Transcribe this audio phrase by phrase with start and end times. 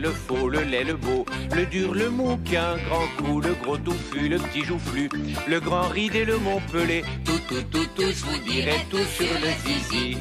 [0.00, 1.24] le faux, le laid, le beau,
[1.54, 5.08] le dur, le mou, qu'un grand coup, le gros touffu, le petit joufflu,
[5.48, 9.26] le grand ride et le montpelé, tout, tout, tout, tout, je vous dirai tout sur
[9.26, 10.18] le zizi.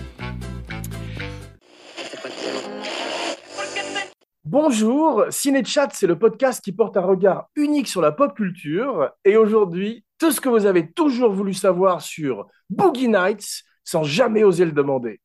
[4.46, 9.10] Bonjour, Cinéchat, c'est le podcast qui porte un regard unique sur la pop culture.
[9.26, 14.44] Et aujourd'hui, tout ce que vous avez toujours voulu savoir sur Boogie Nights sans jamais
[14.44, 15.22] oser le demander.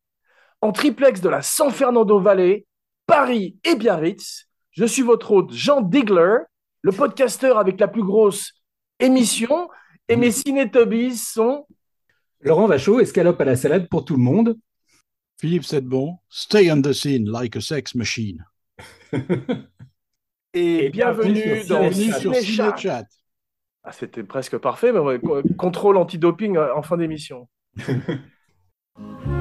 [0.62, 2.64] En triplex de la San Fernando Valley,
[3.08, 6.40] Paris et Biarritz, je suis votre hôte Jean Digler,
[6.82, 8.52] le podcasteur avec la plus grosse
[9.00, 9.70] émission.
[10.08, 11.66] Et mes ciné-tobies sont
[12.40, 14.58] Laurent Vachaud, escalope à la salade pour tout le monde.
[15.40, 18.44] Philippe Sedbon, stay on the scene like a sex machine.
[20.52, 23.06] et, bienvenue, dans Cinéchat.
[23.84, 25.18] Ah, C'était presque parfait, mais
[25.56, 27.48] contrôle antidoping en fin d'émission.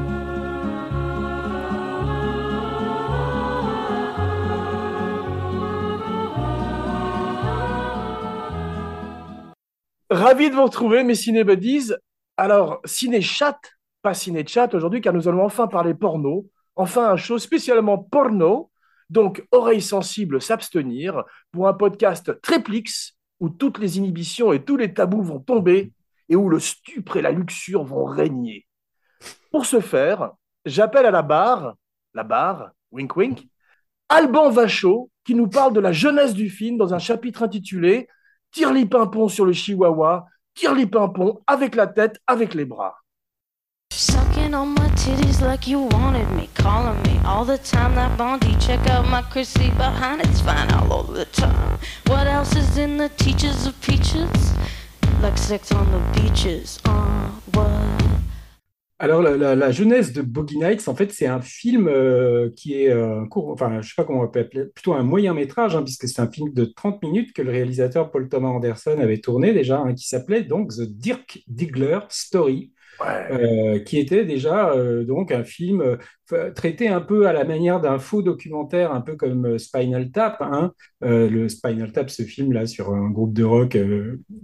[10.09, 11.91] Ravi de vous retrouver, mes cinébuddies.
[12.37, 13.59] Alors, ciné-chat,
[14.01, 16.47] pas ciné-chat aujourd'hui, car nous allons enfin parler porno.
[16.77, 18.71] Enfin, un show spécialement porno.
[19.09, 24.93] Donc, oreilles sensibles s'abstenir pour un podcast Triplix où toutes les inhibitions et tous les
[24.93, 25.91] tabous vont tomber
[26.29, 28.65] et où le stupre et la luxure vont régner.
[29.51, 30.31] Pour ce faire,
[30.65, 31.75] j'appelle à la barre,
[32.13, 33.47] la barre, wink wink,
[34.07, 38.07] Alban Vachaud qui nous parle de la jeunesse du film dans un chapitre intitulé
[38.57, 42.95] Tire-li pimpon sur le chihuahua, tire-li pimpon avec la tête, avec les bras.
[43.93, 47.93] Sucking on my titties like you wanted me, calling me all the time.
[47.93, 51.77] That Bondi, check out my Chrissy behind it's fine all over the time.
[52.07, 54.53] What else is in the teachers of peaches?
[55.21, 56.79] Like sex on the beaches.
[56.83, 57.96] Uh, what?
[58.99, 62.81] Alors, la, la- la jeunesse de Boogie Nights, en fait, c'est un film euh, qui
[62.81, 65.35] est euh, un court, enfin, je sais pas comment on peut appeler, plutôt un moyen
[65.35, 68.97] métrage, hein, puisque c'est un film de 30 minutes que le réalisateur Paul Thomas Anderson
[68.99, 72.71] avait tourné déjà, hein, qui s'appelait donc The Dirk Diggler Story.
[73.31, 75.97] euh, qui était déjà euh, donc un film
[76.55, 80.37] traité un peu à la manière d'un faux documentaire, un peu comme Spinal Tap.
[80.41, 80.71] hein.
[81.01, 83.77] Le Spinal Tap, ce film-là sur un groupe de rock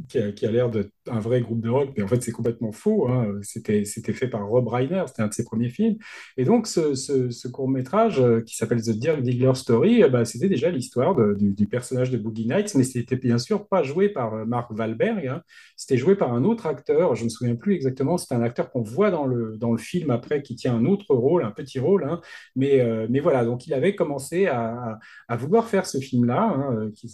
[0.08, 2.32] qui a, qui a l'air d'être un vrai groupe de rock, mais en fait c'est
[2.32, 3.08] complètement faux.
[3.10, 3.28] hein.
[3.42, 5.98] C'était, c'était fait par Rob Reiner, c'était un de ses premiers films.
[6.38, 10.26] Et donc ce, ce, ce court-métrage euh, qui s'appelle The Dirk Diggler Story, euh, bah,
[10.26, 14.10] c'était déjà l'histoire du, du personnage de Boogie Nights, mais c'était bien sûr pas joué
[14.10, 15.42] par euh, Mark Wahlberg, hein.
[15.76, 18.82] C'était joué par un autre acteur, je me souviens plus exactement, c'est un acteur qu'on
[18.84, 22.06] voit dans le, dans le film après, qui tient un autre rôle, un petit rôle,
[22.06, 22.22] hein.
[22.56, 26.72] mais, euh, mais voilà, donc il avait commencé à, à- vouloir faire ce film-là.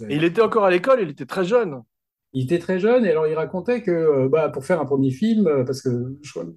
[0.10, 1.82] il était encore à l'école, il était très jeune.
[2.34, 5.12] Il était très jeune et alors il racontait que euh, bah, pour faire un premier
[5.12, 5.90] film, euh, parce que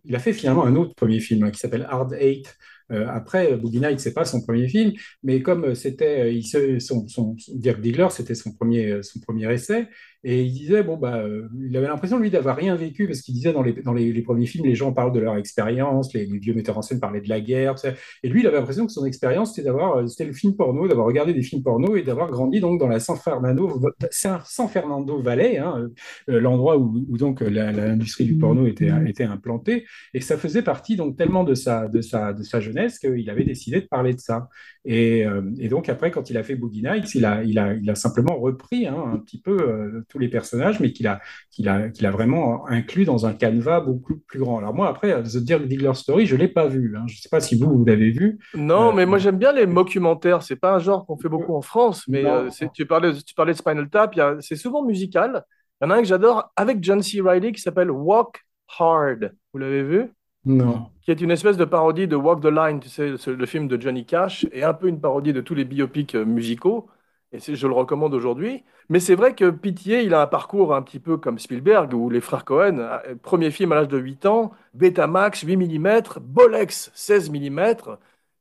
[0.04, 2.56] il a fait finalement un autre premier film hein, qui s'appelle Hard Eight.
[2.90, 7.54] Euh, après, Boogie Nights, c'est pas son premier film, mais comme c'était, son, son, son-
[7.54, 7.80] Dirk
[8.12, 9.88] c'était son premier, son premier essai,
[10.24, 13.34] et il disait bon bah, euh, il avait l'impression lui d'avoir rien vécu parce qu'il
[13.34, 16.54] disait dans les dans les, premiers films, les gens parlent de leur expérience, les, vieux
[16.54, 17.94] metteurs en scène parlaient de la guerre, sais.
[18.22, 20.86] et lui, il avait l'impression que son expérience c'était d'avoir, euh, c'était le film porno,
[20.86, 23.80] d'avoir regardé des films porno et d'avoir grandi donc dans la San Fernando,
[24.10, 25.88] San Fernando Valley, hein,
[26.28, 31.16] euh, l'endroit où, donc l'industrie du porno était, était implantée, et ça faisait partie donc
[31.16, 34.48] tellement de sa, de sa, de sa jeunesse qu'il avait décidé de parler de ça.
[34.84, 35.24] Et,
[35.58, 37.94] et donc après, quand il a fait Boogie Nights, il a, il a, il a
[37.94, 42.04] simplement repris hein, un petit peu tous les personnages, mais qu'il a, qu'il a, qu'il
[42.06, 44.58] a vraiment inclus dans un canevas beaucoup plus grand.
[44.58, 46.94] Alors moi, après, The Dirk Diggler Story, je l'ai pas vu.
[46.96, 47.04] hein.
[47.08, 48.38] Je sais pas si vous, vous l'avez vu.
[48.54, 50.42] Non, Euh, mais moi j'aime bien les mockumentaires.
[50.42, 53.52] C'est pas un genre qu'on fait beaucoup en France, mais euh, tu parlais, tu parlais
[53.54, 54.16] de Spinal Tap.
[54.18, 55.42] a- C'est souvent musical.
[55.80, 57.20] Il y en a un que j'adore avec John C.
[57.20, 58.40] Reilly qui s'appelle Walk
[58.78, 59.32] Hard.
[59.52, 60.10] Vous l'avez vu?
[60.44, 60.86] Non.
[61.02, 63.80] Qui est une espèce de parodie de Walk the Line, tu sais, le film de
[63.80, 66.88] Johnny Cash, et un peu une parodie de tous les biopics euh, musicaux.
[67.32, 68.62] Et je le recommande aujourd'hui.
[68.90, 72.10] Mais c'est vrai que Pitié, il a un parcours un petit peu comme Spielberg ou
[72.10, 72.78] les frères Cohen.
[72.78, 77.74] Euh, Premier film à l'âge de 8 ans, Betamax 8 mm, Bolex 16 mm.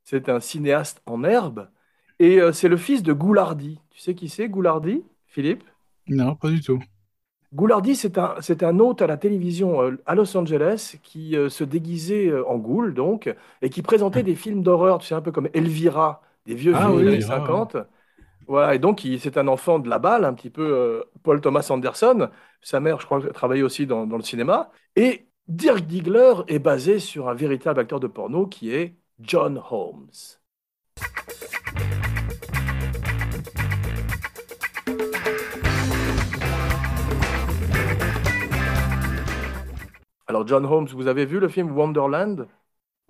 [0.04, 1.70] C'est un cinéaste en herbe.
[2.18, 3.80] Et euh, c'est le fils de Goulardi.
[3.90, 5.64] Tu sais qui c'est, Goulardi, Philippe?
[6.06, 6.80] Non, pas du tout.
[7.54, 11.64] Goulardi, c'est un, un hôte à la télévision euh, à Los Angeles qui euh, se
[11.64, 15.32] déguisait euh, en goule, donc, et qui présentait des films d'horreur, tu sais, un peu
[15.32, 17.76] comme Elvira, des vieux Ah films oui, des années Elvira, 50.
[18.46, 21.66] Voilà, et donc, c'est un enfant de la balle, un petit peu euh, Paul Thomas
[21.70, 22.28] Anderson.
[22.60, 24.70] Sa mère, je crois, travaillait aussi dans, dans le cinéma.
[24.96, 30.10] Et Dirk Diggler est basé sur un véritable acteur de porno qui est John Holmes.
[40.26, 42.48] Alors, John Holmes, vous avez vu le film Wonderland?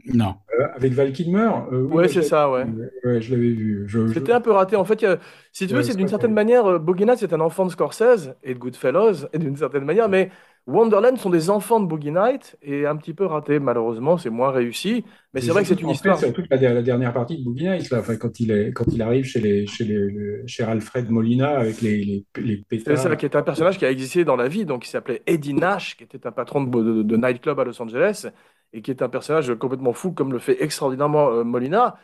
[0.07, 0.35] Non.
[0.59, 2.65] Euh, avec Val Kilmer euh, Ouais, c'est ça, ouais.
[3.05, 3.85] Ouais, je l'avais vu.
[3.87, 4.75] Je- C'était un peu raté.
[4.77, 5.19] En fait, a-
[5.53, 7.71] si tu veux, Ouais, c'est d'une certaine manière, euh, Boogie Nights c'est un enfant de
[7.71, 10.31] Scorsese et de Goodfellas, et d'une certaine manière, mais
[10.67, 14.51] Wonderland sont des enfants de Boogie Nights et un petit peu ratés, malheureusement, c'est moins
[14.51, 15.05] réussi.
[15.35, 16.19] Mais c'est vrai que c'est une histoire.
[16.19, 19.03] surtout la, la dernière partie de Boogie Nights, là, enfin, quand, il est, quand il
[19.03, 23.15] arrive chez, les, chez, les, le- chez Alfred Molina avec les, les, les C'est ça
[23.17, 25.97] qui est un personnage qui a existé dans la vie, donc il s'appelait Eddie Nash,
[25.97, 28.27] qui était un patron de, de, de nightclub à Los Angeles,
[28.73, 31.97] et qui est un personnage complètement fou, comme le fait extraordinairement euh, Molina.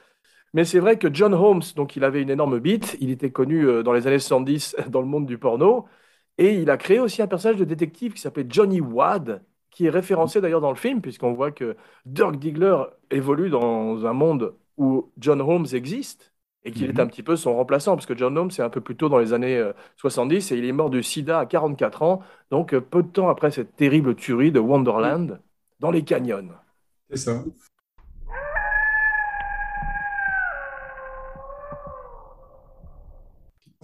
[0.54, 3.66] Mais c'est vrai que John Holmes, donc il avait une énorme bite, il était connu
[3.66, 5.86] euh, dans les années 70 dans le monde du porno,
[6.38, 9.90] et il a créé aussi un personnage de détective qui s'appelait Johnny Wad, qui est
[9.90, 11.76] référencé d'ailleurs dans le film, puisqu'on voit que
[12.06, 12.76] Dirk Diggler
[13.10, 16.32] évolue dans un monde où John Holmes existe,
[16.64, 17.00] et qu'il est Mhm.
[17.00, 19.18] un petit peu son remplaçant, parce que John Holmes, c'est un peu plus tôt dans
[19.18, 22.20] les années euh, 70, et il est mort du sida à 44 ans,
[22.50, 25.40] donc euh, peu de temps après cette terrible tuerie de Wonderland,
[25.78, 26.48] dans les canyons.
[27.10, 27.44] C'est ça.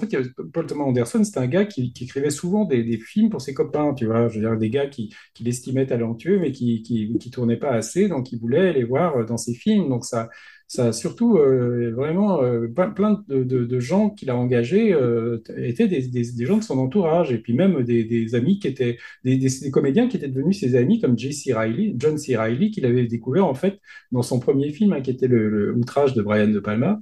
[0.01, 0.17] Fait,
[0.53, 4.07] Paul Thomas Anderson, c'était un gars qui, écrivait souvent des, films pour ses copains, tu
[4.07, 4.29] vois.
[4.29, 7.73] Je veux dire, des gars qui, qui l'estimaient talentueux, mais qui, qui, qui tournaient pas
[7.73, 9.89] assez, donc il voulait les voir dans ses films.
[9.89, 10.29] Donc ça,
[10.67, 16.09] ça surtout euh, vraiment euh, plein de, de, gens qu'il a engagés euh, étaient des,
[16.09, 20.17] des, gens de son entourage, et puis même des, amis qui étaient des comédiens qui
[20.17, 21.53] étaient devenus ses amis, comme J.C.
[21.55, 22.37] Riley, John C.
[22.37, 23.79] Riley, qu'il avait découvert en fait
[24.13, 27.01] dans son premier film, hein, qui était le, le Outrage de Brian De Palma.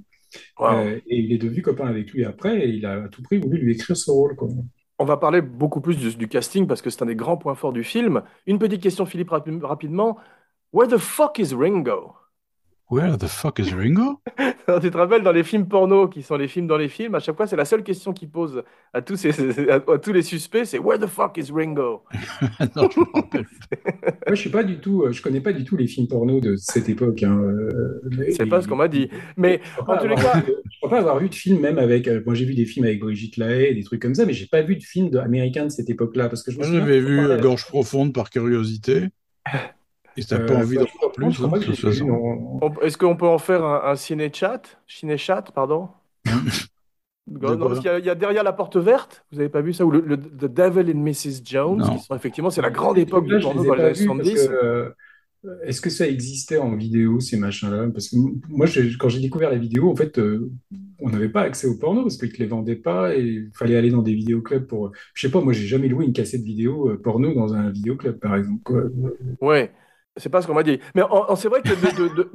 [0.59, 0.67] Wow.
[0.67, 3.37] Euh, et il est devenu copain avec lui après, et il a à tout prix
[3.37, 4.35] voulu lui écrire ce rôle.
[4.35, 4.49] Quoi.
[4.99, 7.55] On va parler beaucoup plus du, du casting, parce que c'est un des grands points
[7.55, 8.23] forts du film.
[8.45, 10.17] Une petite question, Philippe, rapi- rapidement.
[10.71, 12.15] Where the fuck is Ringo?
[12.89, 14.19] Where the fuck is Ringo?
[14.81, 17.19] Tu te rappelles dans les films porno, qui sont les films dans les films, à
[17.19, 18.63] chaque fois, c'est la seule question qu'ils posent
[18.93, 22.03] à tous, ces, à, à tous les suspects, c'est Where the fuck is Ringo?
[22.75, 23.45] non, je me rappelle.
[24.25, 26.39] Moi, je suis pas du tout, euh, je connais pas du tout les films porno
[26.39, 27.23] de cette époque.
[27.23, 27.37] Hein.
[27.41, 28.01] euh,
[28.31, 29.09] C'est pas ce qu'on m'a dit.
[29.35, 32.07] Mais en tous les cas, vu je crois pas avoir vu de film même avec.
[32.07, 34.47] euh, moi, j'ai vu des films avec Brigitte Lahaie, des trucs comme ça, mais j'ai
[34.47, 38.13] pas vu de film américain de cette époque-là parce que je j'avais vu Gorge profonde
[38.13, 39.09] par curiosité.
[40.17, 41.89] Et t'as pas envie d'en voir je plus, crois hein, pas de que toute j'ai
[41.89, 42.05] vu, façon.
[42.05, 42.61] non.
[42.61, 44.61] on- est-ce qu'on peut en faire un, un ciné-chat?
[44.87, 45.89] Ciné-chat, pardon?
[47.27, 49.61] Non, parce qu'il y, a- il y a derrière la porte verte, vous avez pas
[49.61, 51.41] vu ça, ou le, le- The Devil and Mrs.
[51.45, 51.87] Jones, Non.
[51.89, 53.81] qui sont effectivement, c'est la grande époque Là, du je porno les ai dans les
[53.81, 54.33] pas années vus parce 70.
[54.33, 54.89] que, euh,
[55.65, 57.89] Est-ce que ça existait en vidéo, ces machins-là?
[57.93, 60.51] Parce que m- moi, j'ai- quand j'ai découvert la vidéo, en fait, euh,
[60.99, 63.77] on n'avait pas accès au porno parce qu'ils ne les vendaient pas et il fallait
[63.77, 64.91] aller dans des vidéoclubs pour.
[65.15, 68.19] Je sais pas, moi, j'ai jamais loué une cassette vidéo euh, porno dans un vidéoclub,
[68.19, 68.61] par exemple.
[68.63, 68.83] quoi.
[69.41, 69.71] Ouais,
[70.17, 70.79] c'est pas ce qu'on m'a dit.
[70.95, 71.01] Mais
[71.35, 72.29] c'est vrai que de, de- de-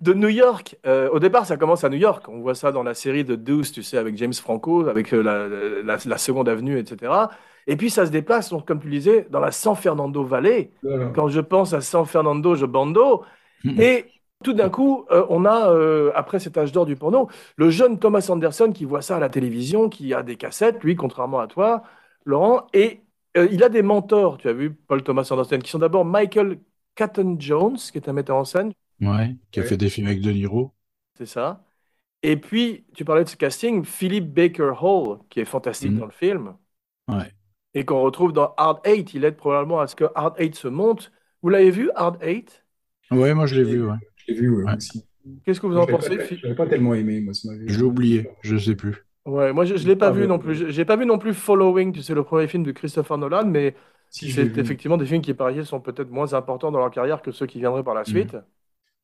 [0.00, 2.28] de New York, euh, au départ, ça commence à New York.
[2.28, 5.22] On voit ça dans la série de Deuce, tu sais, avec James Franco, avec euh,
[5.22, 5.48] la,
[5.82, 7.12] la, la Seconde Avenue, etc.
[7.66, 10.70] Et puis ça se déplace, donc, comme tu disais, dans la San Fernando Valley.
[10.82, 11.06] Voilà.
[11.14, 13.24] Quand je pense à San Fernando, je bando.
[13.64, 13.80] Mhm.
[13.80, 14.04] Et
[14.42, 17.98] tout d'un coup, euh, on a, euh, après cet âge d'or du porno, le jeune
[17.98, 21.46] Thomas Anderson qui voit ça à la télévision, qui a des cassettes, lui, contrairement à
[21.46, 21.82] toi,
[22.26, 23.00] Laurent, et
[23.34, 26.58] il a des mentors, tu as vu, Paul Thomas Anderson, qui sont d'abord Michael
[26.94, 29.68] Caton Jones, qui est un metteur en scène, Ouais, qui a Ouais.
[29.68, 30.72] fait des films avec De Niro.
[31.16, 31.64] c'est ça.
[32.22, 35.98] Et puis, tu parlais de ce casting, Philip Baker Hall, qui est fantastique Mhm.
[35.98, 36.56] dans le film,
[37.08, 37.32] Ouais.
[37.74, 39.14] et qu'on retrouve dans Hard Eight.
[39.14, 41.12] Il aide probablement à ce que Hard Eight se monte.
[41.42, 42.64] Vous l'avez vu, Hard Eight?
[43.10, 43.96] Ouais, moi je l'ai vu, ouais.
[44.16, 44.76] Je l'ai vu ouais, Ouais.
[44.76, 45.04] aussi.
[45.44, 46.16] Qu'est-ce que vous en pensez?
[46.16, 49.04] pas, je l'avais pas tellement aimé, moi, ça l'ai oublié, je sais plus.
[49.26, 50.54] Ouais, moi je, je l'ai pas Ah, vu non plus.
[50.54, 53.46] Je- J'ai pas vu non plus Following, tu sais, le premier film de Christopher Nolan,
[53.46, 53.74] mais
[54.14, 57.20] Si, c'est effectivement des films qui, par ailleurs, sont peut-être moins importants dans leur carrière
[57.20, 58.36] que ceux qui viendraient par la suite.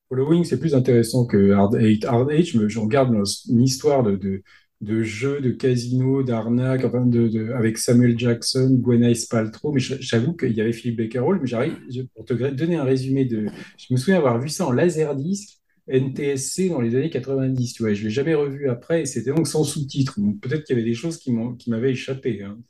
[0.08, 2.04] Following, c'est plus intéressant que Hard Eight.
[2.04, 3.12] Hard Eight, je, regarde
[3.48, 4.42] une histoire de, de,
[4.80, 9.72] de jeu, de casino, d'arnaque, enfin de, de- avec Samuel Jackson, Gwyneth Paltrow.
[9.72, 11.76] Mais j'avoue qu'il y avait Philippe Baker Hall, mais j'arrive,
[12.14, 13.46] pour te donner un résumé de.
[13.78, 17.94] Je me souviens avoir vu ça en laserdisc, NTSC dans les années 90, tu vois.
[17.94, 20.20] Je l'ai jamais revu après, et c'était donc sans sous-titres.
[20.20, 22.44] Donc peut-être qu'il y avait des choses qui m'avaient échappé.
[22.44, 22.60] Hein.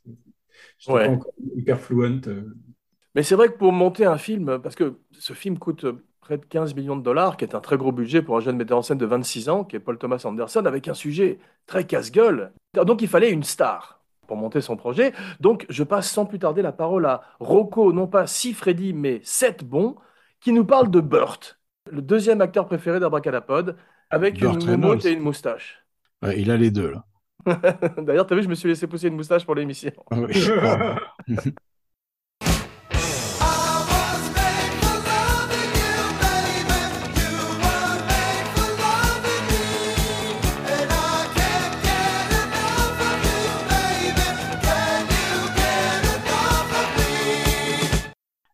[0.79, 1.07] J'étais Ouais.
[1.07, 2.21] pas encore hyper fluent.
[2.27, 2.55] euh.
[3.15, 5.85] Mais c'est vrai que pour monter un film, parce que ce film coûte
[6.21, 8.57] près de 15 millions de dollars, qui est un très gros budget pour un jeune
[8.57, 11.85] metteur en scène de 26 ans, qui est Paul Thomas Anderson, avec un sujet très
[11.85, 12.53] casse-gueule.
[12.75, 15.13] Donc il fallait une star pour monter son projet.
[15.41, 19.21] Donc je passe sans plus tarder la parole à Rocco, non pas si Freddy, mais
[19.25, 19.97] 7 bons,
[20.41, 21.59] qui nous parle de Burt,
[21.91, 23.77] le deuxième acteur préféré d'Abracadapod,
[24.09, 25.85] avec Burt une moumoute et une moustache.
[26.23, 27.05] Ouais, il a les deux, là.
[27.99, 29.93] D'ailleurs, tu as vu, je me suis laissé pousser une moustache pour l'émission.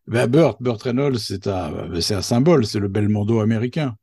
[0.07, 3.97] Ben, Burt, Burt Reynolds, c'est un, c'est un symbole, c'est le Belmondo américain.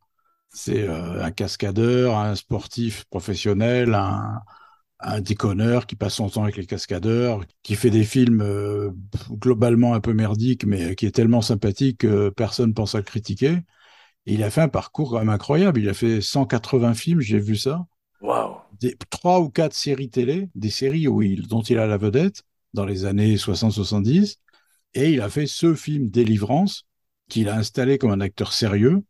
[0.50, 4.42] C'est euh, un cascadeur, un sportif professionnel, un,
[5.04, 8.90] un déconneur qui passe son temps avec les cascadeurs, qui fait des films euh,
[9.30, 13.58] globalement un peu merdiques, mais qui est tellement sympathique que personne pense à le critiquer.
[14.26, 15.80] Et il a fait un parcours quand même incroyable.
[15.80, 17.86] Il a fait 180 films, j'ai vu ça.
[18.22, 18.56] Waouh.
[18.80, 22.42] Des, trois ou quatre séries télé, des séries où il, dont il a la vedette
[22.72, 24.36] dans les années 60-70.
[24.94, 26.86] Et il a fait ce film Délivrance
[27.28, 29.02] qu'il a installé comme un acteur sérieux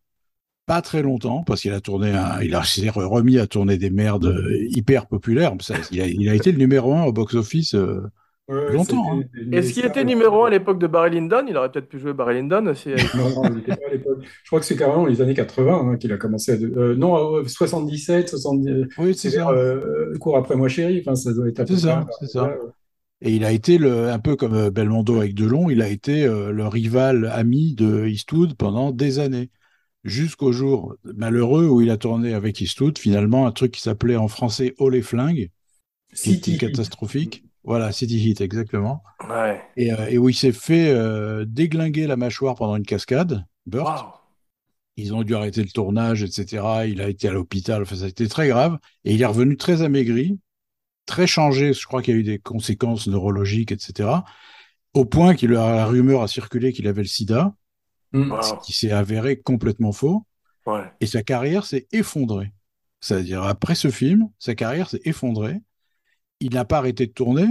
[0.66, 3.90] pas très longtemps parce qu'il a tourné un, il a s'est remis à tourner des
[3.90, 5.52] merdes euh, hyper populaires.
[5.60, 8.02] Ça, il, a, il a été le numéro un au box-office euh,
[8.46, 11.46] Ouais, Longtemps, mais Est-ce qu'il était numéro un à l'époque de Barry Lyndon?
[11.48, 12.90] Il aurait peut-être pu jouer Barry Lyndon aussi.
[13.14, 14.18] Non, non, il était pas à l'époque.
[14.22, 16.56] Je crois que c'est carrément les années 80 hein, qu'il a commencé à.
[16.56, 18.86] euh, non, euh, 77, 70.
[18.98, 19.48] Oui, c'est ça.
[19.48, 21.00] euh, cours après moi, chérie.
[21.00, 22.54] Enfin, ça doit être C'est ça, c'est ça.
[23.22, 26.50] Et il a été le, un peu comme Belmondo avec Delon, il a été euh,
[26.50, 29.48] le rival ami de Eastwood pendant des années.
[30.04, 34.28] Jusqu'au jour malheureux où il a tourné avec Eastwood, finalement, un truc qui s'appelait en
[34.28, 35.50] français Oh les flingues,
[36.14, 37.44] qui était catastrophique.
[37.64, 39.02] Voilà, City Heat, exactement.
[39.26, 39.62] Ouais.
[39.76, 44.20] Et, euh, et où il s'est fait euh, déglinguer la mâchoire pendant une cascade, Burt.
[44.96, 46.86] Ils ont dû arrêter le tournage, etc.
[46.86, 48.78] Il a été à l'hôpital, enfin, ça a été très grave.
[49.04, 50.38] Et il est revenu très amaigri,
[51.06, 51.72] très changé.
[51.72, 54.10] Je crois qu'il y a eu des conséquences neurologiques, etc.
[54.92, 57.54] Au point qu'il a la rumeur a circulé qu'il avait le sida,
[58.14, 58.32] Mm.
[58.42, 60.24] Ce qui s'est avéré complètement faux.
[60.66, 60.90] Ouais.
[61.00, 62.52] Et sa carrière s'est effondrée.
[63.00, 65.60] C'est-à-dire, après ce film, sa carrière s'est effondrée.
[66.40, 67.46] Il n'a pas arrêté de tourner.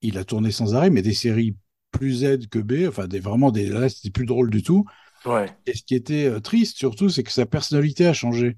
[0.00, 1.56] Il a tourné sans arrêt, mais des séries
[1.90, 4.86] plus Z que B, enfin, des, vraiment des, là, c'était plus drôle du tout.
[5.24, 5.46] Ouais.
[5.66, 8.56] Et ce qui était euh, triste surtout, c'est que sa personnalité a changé.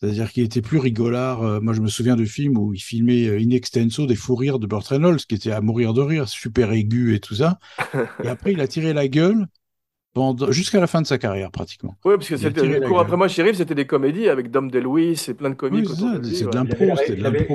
[0.00, 1.42] C'est-à-dire qu'il était plus rigolard.
[1.42, 4.34] Euh, moi, je me souviens de films où il filmait euh, in extenso des fous
[4.34, 7.58] rires de Burt Reynolds, qui était à mourir de rire, super aigu et tout ça.
[8.24, 9.46] Et après, il a tiré la gueule.
[10.50, 11.94] Jusqu'à la fin de sa carrière, pratiquement.
[12.04, 15.28] Oui, parce que c'était le cours après moi, Shérif, c'était des comédies avec Dom DeLuise
[15.28, 15.96] et plein de comiques Oui,
[16.34, 16.76] c'est de l'impro.
[16.80, 17.54] Il avait, la- c'était de l'impro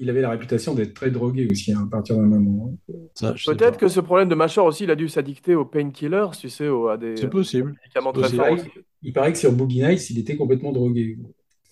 [0.00, 0.74] il avait la réputation.
[0.74, 2.72] D'être très drogué aussi hein, à partir d'un moment.
[3.14, 6.48] Sais Peut-être que ce problème de mâchoire aussi, il a dû s'addicter aux painkillers, tu
[6.48, 7.74] sais, aux- à des C'est possible.
[7.82, 8.44] médicaments très possible.
[8.44, 8.70] forts Il paraît,
[9.02, 11.18] il paraît que sur Boogie Nights, il était complètement drogué.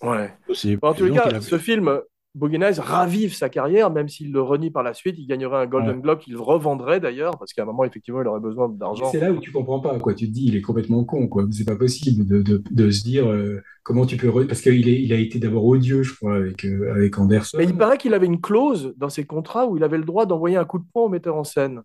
[0.01, 0.29] Ouais.
[0.45, 0.79] possible.
[0.81, 1.99] En tous les cas, ce film,
[2.37, 5.15] Boogie Nights, ravive sa carrière, même s'il le renie par la suite.
[5.17, 6.01] Il gagnerait un Golden Ouais.
[6.01, 9.09] Globe qu'il revendrait d'ailleurs, parce qu'à un moment, effectivement, il aurait besoin d'argent.
[9.11, 10.13] C'est là où tu comprends pas, quoi.
[10.13, 11.45] Tu te dis, il est complètement con, quoi.
[11.51, 14.27] C'est pas possible de, de, de se dire euh, comment tu peux.
[14.29, 17.57] re- Parce qu'il il a été d'abord odieux, je crois, avec, euh, avec Anderson.
[17.57, 20.25] Mais il paraît qu'il avait une clause dans ses contrats où il avait le droit
[20.25, 21.81] d'envoyer un coup de poing au metteur en scène.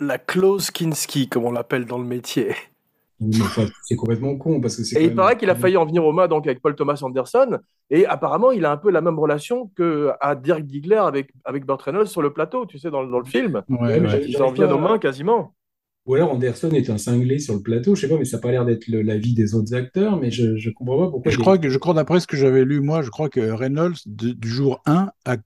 [0.00, 2.48] La clause Kinski, comme on l'appelle dans le métier.
[3.40, 5.86] Enfin, c'est complètement con, parce que c'est Et il même- paraît qu'il a failli en
[5.86, 7.58] venir aux mains donc avec Paul Thomas Anderson.
[7.90, 11.64] Et apparemment, il a un peu la même relation que à Dirk Diggler avec, avec
[11.64, 13.62] Burt Reynolds sur le plateau, tu sais, dans, dans le film.
[13.68, 14.22] Ouais, Ouais, mais ouais.
[14.24, 15.54] j'ai- Ils en viennent aux mains quasiment.
[16.06, 18.42] Ou alors Anderson est un cinglé sur le plateau, je sais pas, mais ça n'a
[18.42, 21.32] pas l'air d'être l'avis des autres acteurs, mais je, je comprends pas pourquoi.
[21.32, 23.94] Je crois que, je crois d'après ce que j'avais lu, moi, je crois que Reynolds,
[24.04, 25.36] de- du jour 1, a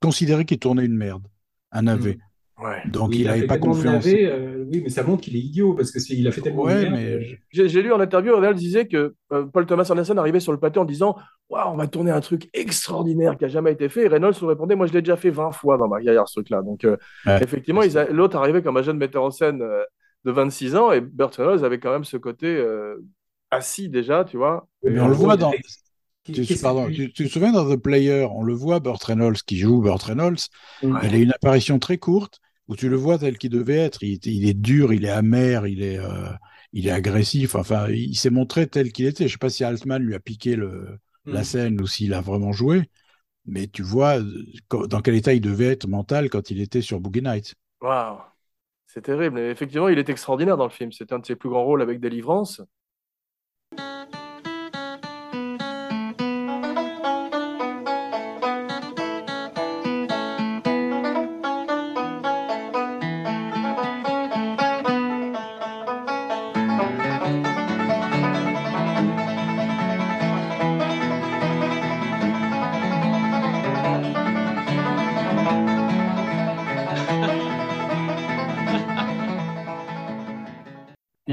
[0.00, 1.26] considéré qu'il tournait une merde,
[1.72, 2.16] un navet.
[2.62, 2.82] Ouais.
[2.86, 4.06] Donc, Oui, il n'avait pas confiance.
[4.06, 6.68] euh, oui, mais ça montre qu'il est idiot, parce que il a fait tellement de
[6.70, 10.52] Ouais, mais J'ai lu en interview, Reynolds disait que euh, Paul Thomas Anderson arrivait sur
[10.52, 11.16] le plateau en disant
[11.50, 14.04] Waouh, on va tourner un truc extraordinaire qui a jamais été fait.
[14.04, 16.34] Et Reynolds lui répondait Moi, je l'ai déjà fait 20 fois dans ma carrière, ce
[16.40, 16.62] truc-là.
[16.62, 16.96] Donc, euh,
[17.26, 17.42] Ouais.
[17.42, 19.82] effectivement, l'autre arrivait comme un jeune metteur en scène euh,
[20.24, 22.96] de 26 ans et Burt Reynolds avait quand même ce côté euh,
[23.50, 24.66] assis déjà, tu vois.
[24.82, 25.52] Mais on le voit dans.
[26.24, 29.56] Tu, pardon, tu, tu te souviens dans The Player, on le voit, Burt Reynolds, qui
[29.58, 30.38] joue Burt Reynolds,
[30.82, 30.98] Ouais.
[31.04, 34.02] il a une apparition très courte où tu le vois tel qu'il devait être.
[34.02, 36.30] Il, est dur, il est amer, il est, euh,
[36.72, 37.54] il est agressif.
[37.54, 39.28] Enfin, il s'est montré tel qu'il était.
[39.28, 40.98] Je sais pas si Altman lui a piqué le,
[41.30, 41.44] la Mm.
[41.44, 42.90] scène ou s'il a vraiment joué,
[43.46, 47.00] mais tu vois euh, dans quel état il devait être mental quand il était sur
[47.00, 47.54] Boogie Nights.
[47.80, 48.20] Waouh,
[48.86, 49.38] c'est terrible.
[49.40, 50.92] Et effectivement, il est extraordinaire dans le film.
[50.92, 52.60] C'est un de ses plus grands rôles avec Délivrance.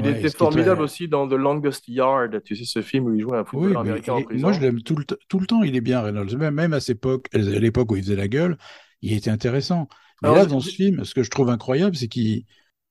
[0.04, 3.14] Il Ouais, était formidable très- aussi dans The Longest Yard, tu sais, ce film où
[3.14, 4.46] il jouait un footballeur américain en prison.
[4.46, 6.36] moi je l'aime tout le, tout le temps, il est bien Reynolds.
[6.36, 8.56] Même, même à, à l'époque où il faisait la gueule,
[9.02, 9.88] il était intéressant.
[10.22, 12.44] Mais Alors, là, dans ce film, ce que je trouve incroyable, c'est qu'il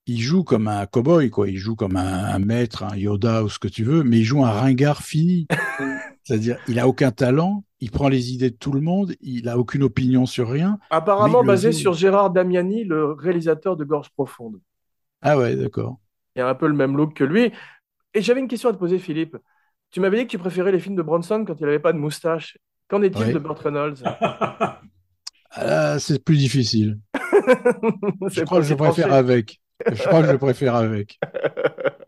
[0.05, 1.47] il joue comme un cow-boy, quoi.
[1.49, 4.23] Il joue comme un, un maître, un Yoda ou ce que tu veux, mais il
[4.25, 5.47] joue un ringard fini.
[6.23, 9.57] C'est-à-dire, il a aucun talent, il prend les idées de tout le monde, il a
[9.57, 10.77] aucune opinion sur rien.
[10.91, 11.77] Le basé joue.
[11.77, 14.59] sur Gérard Damiani, le réalisateur de Gorge Profonde.
[15.21, 15.99] Ah ouais, d'accord.
[16.35, 17.51] Il a un peu le même look que lui.
[18.13, 19.37] Et j'avais une question à te poser, Philippe.
[19.91, 21.97] Tu m'avais dit que tu préférais les films de Bronson quand il n'avait pas de
[21.97, 22.57] moustache.
[22.87, 23.33] Qu'en est-il Oui.
[23.33, 24.03] de Burt Reynolds?
[25.55, 26.99] Ah, c'est plus difficile.
[28.31, 29.61] Je crois que je préfère avec.
[29.91, 31.19] Je crois que je préfère avec.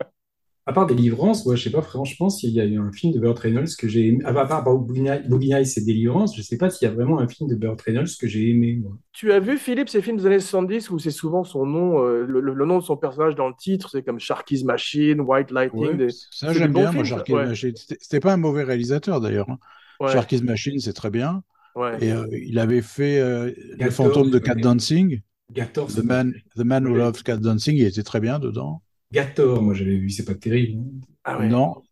[0.68, 3.20] À part Délivrance, ouais, je sais pas franchement s'il y a eu un film de
[3.20, 4.18] Burt Reynolds que j'ai aimé.
[4.24, 6.90] Ah, bah, à part Boogie Nights Boogie Nights et Délivrance, je sais pas s'il y
[6.90, 8.80] a vraiment un film de Burt Reynolds que j'ai aimé.
[8.82, 8.98] moi.
[9.12, 12.26] Tu as vu, Philippe, ces films des années 70 où c'est souvent son nom, euh,
[12.26, 15.52] le, le- le nom de son personnage dans le titre, c'est comme Sharky's Machine, White
[15.52, 15.82] Lightning.
[15.90, 17.46] Ouais, des- ça, j'aime bien, moi, films, Sharky's ouais.
[17.46, 17.72] Machine.
[17.76, 19.48] C'était pas un mauvais réalisateur, d'ailleurs.
[19.48, 19.58] hein.
[20.00, 21.42] Ouais, Sharky's Machine, c'est très bien.
[21.76, 22.04] ouais.
[22.04, 24.56] Et euh, il avait fait euh, Le Gator, fantôme de Cat.
[24.56, 25.20] Dancing.
[25.52, 26.98] Gator, The Man, The Man Who Ouais.
[26.98, 28.82] Loves Cat Dancing, il était très bien dedans.
[29.12, 30.84] Gator, moi j'avais vu, c'est pas terrible.
[31.24, 31.48] Ah ouais.
[31.48, 31.82] Non,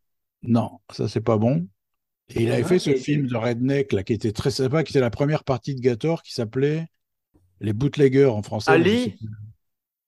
[0.42, 1.68] non, ça c'est pas bon.
[2.34, 4.92] Et il avait Ah, fait ce film de Redneck là, qui était très sympa, qui
[4.92, 6.86] était la première partie de Gator, qui s'appelait
[7.60, 8.70] Les Bootleggers en français.
[8.72, 9.16] Ali.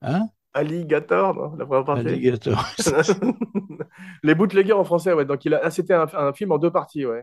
[0.02, 0.28] Hein?
[0.54, 2.08] Alligator, non, la première partie.
[2.08, 2.66] Alligator.
[4.22, 5.24] Les bootleggers en français, ouais.
[5.26, 7.22] Donc il a, ah, c'était un, un film en deux parties, ouais.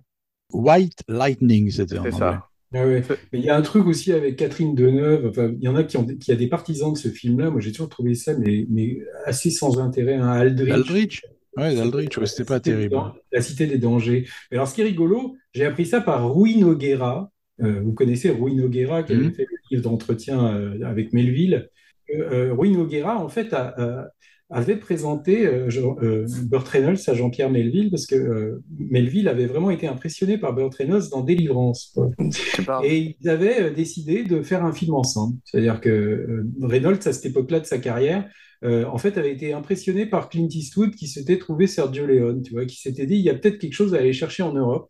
[0.51, 2.37] White Lightning, c'était en C'est anglais.
[2.37, 2.49] ça.
[2.73, 3.03] Ah ouais.
[3.07, 5.27] C'est- Mais il y a un truc aussi avec Catherine Deneuve.
[5.27, 7.49] Enfin, il y en a qui ont, qui a des partisans de ce film-là.
[7.51, 10.15] Moi, j'ai toujours trouvé ça, mais, mais assez sans intérêt.
[10.15, 10.71] Un Aldrich.
[10.71, 11.21] Aldrich
[11.55, 12.97] Ouais, Aldrich, ouais, c'était pas terrible.
[13.31, 14.25] La Cité des dangers.
[14.49, 17.31] Mais alors, ce qui est rigolo, j'ai appris ça par Rui Nogueira.
[17.61, 19.33] Euh, vous connaissez Rui Nogueira qui avait Mhm.
[19.33, 21.69] fait le livre d'entretien euh, avec Melville.
[22.11, 24.07] Euh, euh, Rui Nogueira, en fait, a- a-
[24.49, 25.69] avait présenté euh,
[26.01, 30.53] euh, Burt Reynolds à Jean-Pierre Melville parce que euh, Melville avait vraiment été impressionné par
[30.53, 31.97] Burt Reynolds dans Délivrance.
[32.83, 35.37] Et ils avaient euh, décidé de faire un film ensemble.
[35.45, 38.29] C'est-à-dire que Reynolds, à cette époque-là de sa carrière,
[38.63, 42.53] euh, en fait, avait été impressionné par Clint Eastwood qui s'était trouvé Sergio Leone, tu
[42.53, 44.89] vois, qui s'était dit, il y a peut-être quelque chose à aller chercher en Europe.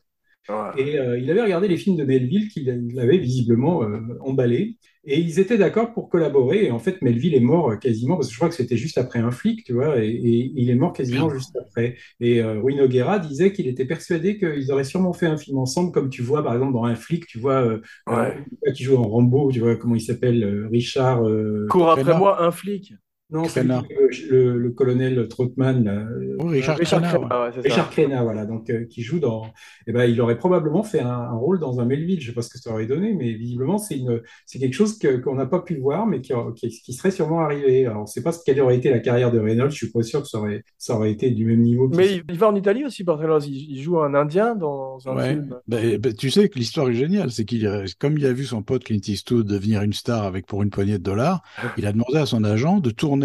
[0.49, 0.81] Ouais.
[0.81, 4.77] Et euh, il avait regardé les films de Melville qu'il il avait visiblement euh, emballé.
[5.05, 6.65] Et ils étaient d'accord pour collaborer.
[6.65, 8.97] Et en fait, Melville est mort euh, quasiment, parce que je crois que c'était juste
[8.97, 11.35] après un flic, tu vois, et, et il est mort quasiment Bien.
[11.35, 11.95] juste après.
[12.19, 15.91] Et euh, Rui Nogueira disait qu'il était persuadé qu'ils auraient sûrement fait un film ensemble,
[15.91, 18.37] comme tu vois, par exemple, dans un flic, tu vois, euh, Ouais.
[18.67, 21.25] euh, qui joue en Rambo, tu vois, comment il s'appelle, euh, Richard.
[21.27, 22.93] euh, Cours après moi, un flic.
[23.33, 23.83] Non, c'est Crenna.
[23.89, 27.45] le, le- le colonel Troutman, là, euh, Oh, Richard Richard Crenna, Crenna, ouais.
[27.47, 27.67] ouais, c'est ça.
[27.75, 29.43] Richard Crenna, voilà, donc euh, qui joue dans.
[29.87, 32.21] Eh ben, il aurait probablement fait un, un rôle dans un Melville.
[32.21, 34.97] Je sais pas ce que ça aurait donné, mais visiblement c'est une, c'est quelque chose
[35.23, 37.85] qu'on n'a pas pu voir, mais qui, qui, qui serait sûrement arrivé.
[37.85, 39.71] Alors, on ne sait pas ce quelle aurait été la carrière de Reynolds.
[39.71, 41.89] Je suis pas sûr que ça aurait, ça aurait été du même niveau.
[41.89, 43.45] que Mais il, il va en Italie aussi, Reynolds.
[43.47, 45.29] Il, il joue un Indien dans un Ouais.
[45.33, 45.55] film.
[45.67, 48.45] Ben, ben, tu sais que l'histoire est géniale, c'est qu'il, a- comme il a vu
[48.45, 51.41] son pote Clint Eastwood devenir une star avec pour une poignée de dollars,
[51.77, 53.22] il a demandé à son agent de tourner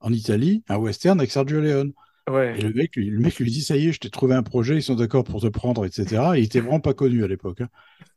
[0.00, 1.92] en Italie un western avec Sergio Leone.
[2.28, 2.58] Ouais.
[2.58, 4.42] Et le mec, lui, le mec lui dit, ça y est, je t'ai trouvé un
[4.42, 6.32] projet, ils sont d'accord pour te prendre, etc.
[6.34, 7.60] Et il était vraiment pas connu à l'époque.
[7.60, 7.68] hein.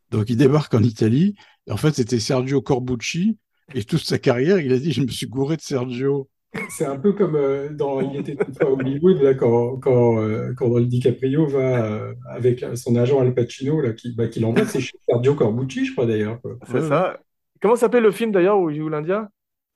[0.10, 1.36] Donc il débarque en Italie.
[1.68, 3.38] Et en fait, c'était Sergio Corbucci.
[3.76, 6.28] Et toute sa carrière, il a dit, je me suis gouré de Sergio.
[6.70, 10.52] C'est un peu comme euh, dans Il était une fois Hollywood, là, quand, quand, euh,
[10.58, 14.82] quand DiCaprio va euh, avec son agent Al Pacino, là, qui, bah, qui l'envoie, c'est
[15.08, 16.42] Sergio Corbucci, je crois d'ailleurs.
[16.42, 16.58] quoi.
[16.66, 17.20] C'est Ouais, ça.
[17.62, 19.30] Comment s'appelle le film d'ailleurs où il joue l'Indien?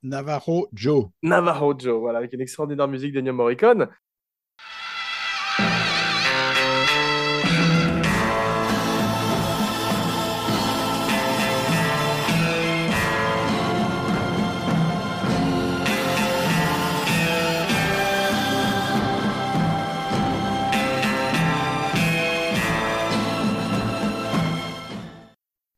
[0.04, 1.10] Navarro Joe.
[1.24, 3.88] Navajo Joe, voilà, avec une extraordinaire musique d'Ennio Morricone.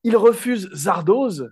[0.04, 1.52] Il refuse Zardoz.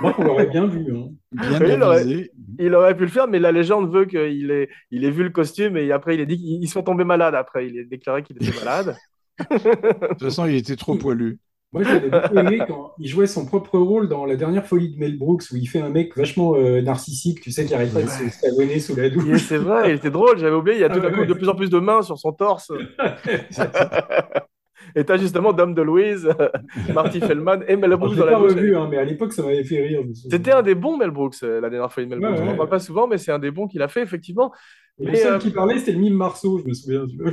[0.00, 0.86] Moi, on l'aurait bien vu.
[0.96, 1.08] hein.
[1.32, 2.30] Bien Oui, il aurait- avisé.
[2.58, 5.30] Il aurait pu le faire, mais la légende veut qu'il ait, il ait vu le
[5.30, 7.34] costume et après il a dit qu'il il soit tombé malade.
[7.34, 8.96] Après, il a déclaré qu'il était malade.
[9.38, 11.38] De toute façon, il était trop poilu.
[11.72, 14.98] Moi, j'avais beaucoup aimé quand il jouait son propre rôle dans la dernière folie de
[14.98, 18.02] Mel Brooks, où il fait un mec vachement euh, narcissique, tu sais, qui arrête pas
[18.02, 19.40] de se savonner sous la douche.
[19.48, 20.76] C'est vrai, il était drôle, j'avais oublié.
[20.76, 21.26] Il y a tout Ah à coup ouais.
[21.26, 22.70] de plus en plus de mains sur son torse.
[24.94, 26.28] Et t'as justement Dame de Louise,
[26.94, 28.52] Marty Feldman et Mel Brooks je dans l'ai la pas douche.
[28.56, 30.00] revu, hein, mais à l'époque, ça m'avait fait rire.
[30.30, 32.38] C'était un des bons Mel Brooks, euh, la dernière folie de Mel Ouais, Brooks.
[32.40, 32.50] On ouais.
[32.52, 34.52] n'en parle pas souvent, mais c'est un des bons qu'il a fait, effectivement.
[34.98, 37.06] Et le Mais, seul euh, qui parlait, c'était le mime Marceau, je me souviens.
[37.08, 37.32] tu vois.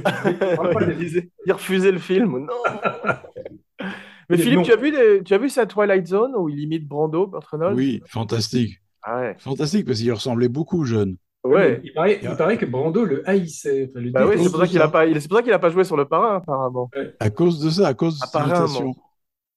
[1.46, 2.46] Il refusait le film.
[2.46, 2.48] Non
[4.30, 4.64] Mais Philippe, non.
[4.64, 7.46] tu as, vu des- tu as vu sa Twilight Zone où il imite Brando, Burt
[7.52, 8.80] Reynolds Oui, fantastique.
[9.02, 9.36] Ah ouais.
[9.40, 11.16] Fantastique parce qu'il ressemblait beaucoup jeune.
[11.44, 11.80] Ouais.
[11.84, 13.90] Il paraît, il paraît que Brando le haïssait.
[13.90, 15.60] enfin, Bah oui, c'est pour ça qu'il a pas, il- c'est pour ça qu'il a
[15.60, 16.90] pas joué sur le parrain, apparemment.
[17.20, 18.66] À cause de ça, à cause de cette Apparemment.
[18.66, 18.96] imitation.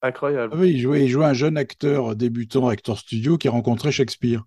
[0.01, 0.53] Incroyable.
[0.55, 4.43] Ah oui, il jouait, il jouait un jeune acteur débutant, acteur studio, qui rencontrait Shakespeare.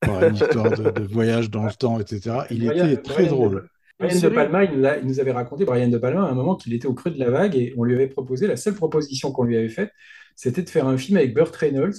[0.00, 2.36] Par une histoire de, de voyage dans le temps, etc.
[2.50, 3.54] Il Brian- était très Brian drôle.
[3.54, 3.68] De,
[4.06, 4.28] Brian De.
[4.30, 6.72] Palma, il, nous a- il nous avait raconté, Brian De Palma, à un moment qu'il
[6.72, 9.44] était au creux de la vague et on lui avait proposé, la seule proposition qu'on
[9.44, 9.90] lui avait faite,
[10.36, 11.92] c'était de faire un film avec Burt Reynolds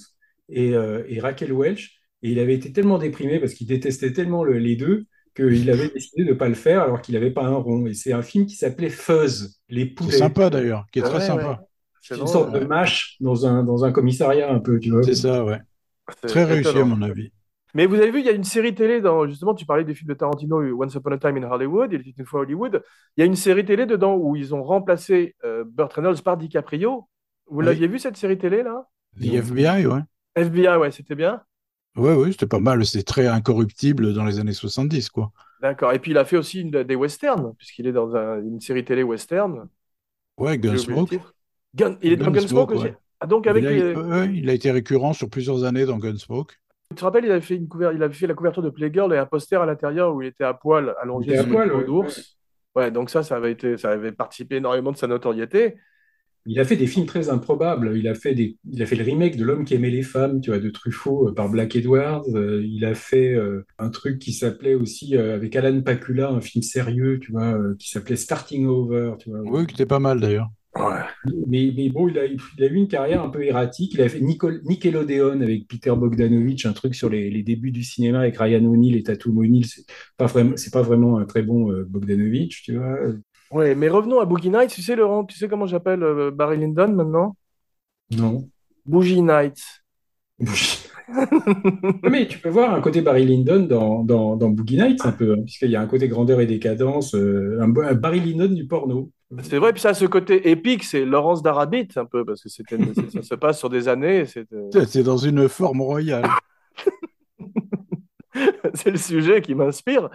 [0.50, 2.01] et, euh, et Raquel Welch.
[2.24, 5.06] Et il avait été tellement déprimé parce qu'il détestait tellement le- les deux
[5.36, 7.86] qu'il avait décidé de ne pas le faire alors qu'il n'avait pas un rond.
[7.86, 10.18] Et c'est un film qui s'appelait Fuzz, les C'est poulets.
[10.18, 11.64] sympa d'ailleurs, qui est Ah très ouais, sympa.
[12.02, 15.04] C'est une sorte de mâche dans un, dans un commissariat un peu, tu vois.
[15.04, 15.60] C'est ça, ouais.
[16.22, 17.32] C'est Très réussi à mon avis.
[17.74, 19.96] Mais vous avez vu, il y a une série télé dans, justement, tu parlais des
[19.96, 22.84] films de Tarantino, Once Upon a Time in Hollywood, il était une fois Hollywood.
[23.16, 26.36] Il y a une série télé dedans où ils ont remplacé euh, Burt Reynolds par
[26.36, 27.08] DiCaprio.
[27.48, 27.66] Vous Oui.
[27.66, 28.88] l'aviez vu cette série télé là?
[29.20, 30.02] The FBI, ouais.
[30.36, 31.42] FBI, ouais, c'était bien.
[31.98, 32.86] Ouais, ouais, c'était pas mal.
[32.86, 35.32] C'était très incorruptible dans les années 70, quoi.
[35.62, 35.94] D'accord.
[35.94, 38.84] Et puis il a fait aussi une- des westerns, puisqu'il est dans un- une série
[38.84, 39.68] télé western.
[40.38, 41.20] Ouais, le Gunsmoke.
[41.76, 42.84] Gun- il est dans Gunsmoke, aussi.
[42.86, 42.96] ouais.
[43.20, 43.72] Ah, donc avec il, a,
[44.26, 46.54] les- il a été récurrent sur plusieurs années dans Gunsmoke.
[46.90, 49.14] Tu te rappelles, il avait fait une couver- il avait fait la couverture de Playgirl
[49.14, 51.86] et un poster à l'intérieur où il était à poil allongé sur peau ouais.
[51.86, 52.38] d'ours.
[52.76, 55.76] Ouais, donc ça, ça avait été, ça avait participé énormément de sa notoriété.
[56.46, 57.96] Il a fait des films très improbables.
[57.96, 60.42] Il a fait des, il a fait le remake de L'homme qui aimait les femmes,
[60.42, 62.24] tu vois, de Truffaut euh, par Black Edwards.
[62.34, 66.42] Euh, il a fait euh, un truc qui s'appelait aussi euh, avec Alan Pakula, un
[66.42, 69.42] film sérieux, tu vois, euh, qui s'appelait Starting Over, tu vois.
[69.42, 70.50] Oui, qui était pas mal d'ailleurs.
[70.74, 71.02] Ouais.
[71.48, 73.94] Mais, mais bon, il a, il a eu une carrière un peu erratique.
[73.94, 77.84] Il a fait Nicol- Nickelodeon avec Peter Bogdanovich, un truc sur les, les débuts du
[77.84, 79.66] cinéma avec Ryan O'Neill et Tatum O'Neill.
[79.66, 79.84] C'est
[80.16, 82.98] pas vraiment, c'est pas vraiment un très bon euh, Bogdanovich, tu vois.
[83.52, 84.72] Ouais, mais revenons à Boogie Nights.
[84.72, 87.36] Tu sais, Laurent, tu sais comment j'appelle euh, Barry Lyndon maintenant?
[88.12, 88.50] Non.
[88.86, 89.84] Boogie Nights.
[92.04, 95.34] Mais tu peux voir un côté Barry Lyndon dans, dans, dans Boogie Nights un peu,
[95.34, 98.66] hein, puisqu'il y a un côté grandeur et décadence, euh, un, un Barry Lyndon du
[98.66, 99.12] porno.
[99.44, 102.50] C'est vrai, puis ça a ce côté épique, c'est Laurence d'Arabit, un peu, parce que
[102.50, 102.78] c'était,
[103.14, 104.26] ça se passe sur des années.
[104.54, 106.30] Euh, C'est dans une forme royale.
[108.74, 110.10] c'est le sujet qui m'inspire.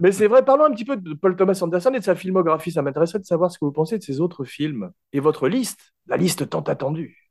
[0.00, 2.72] Mais c'est vrai, parlons un petit peu de Paul Thomas Anderson et de sa filmographie.
[2.72, 5.94] Ça m'intéresserait de savoir ce que vous pensez de ses autres films et votre liste,
[6.06, 7.30] la liste tant attendue.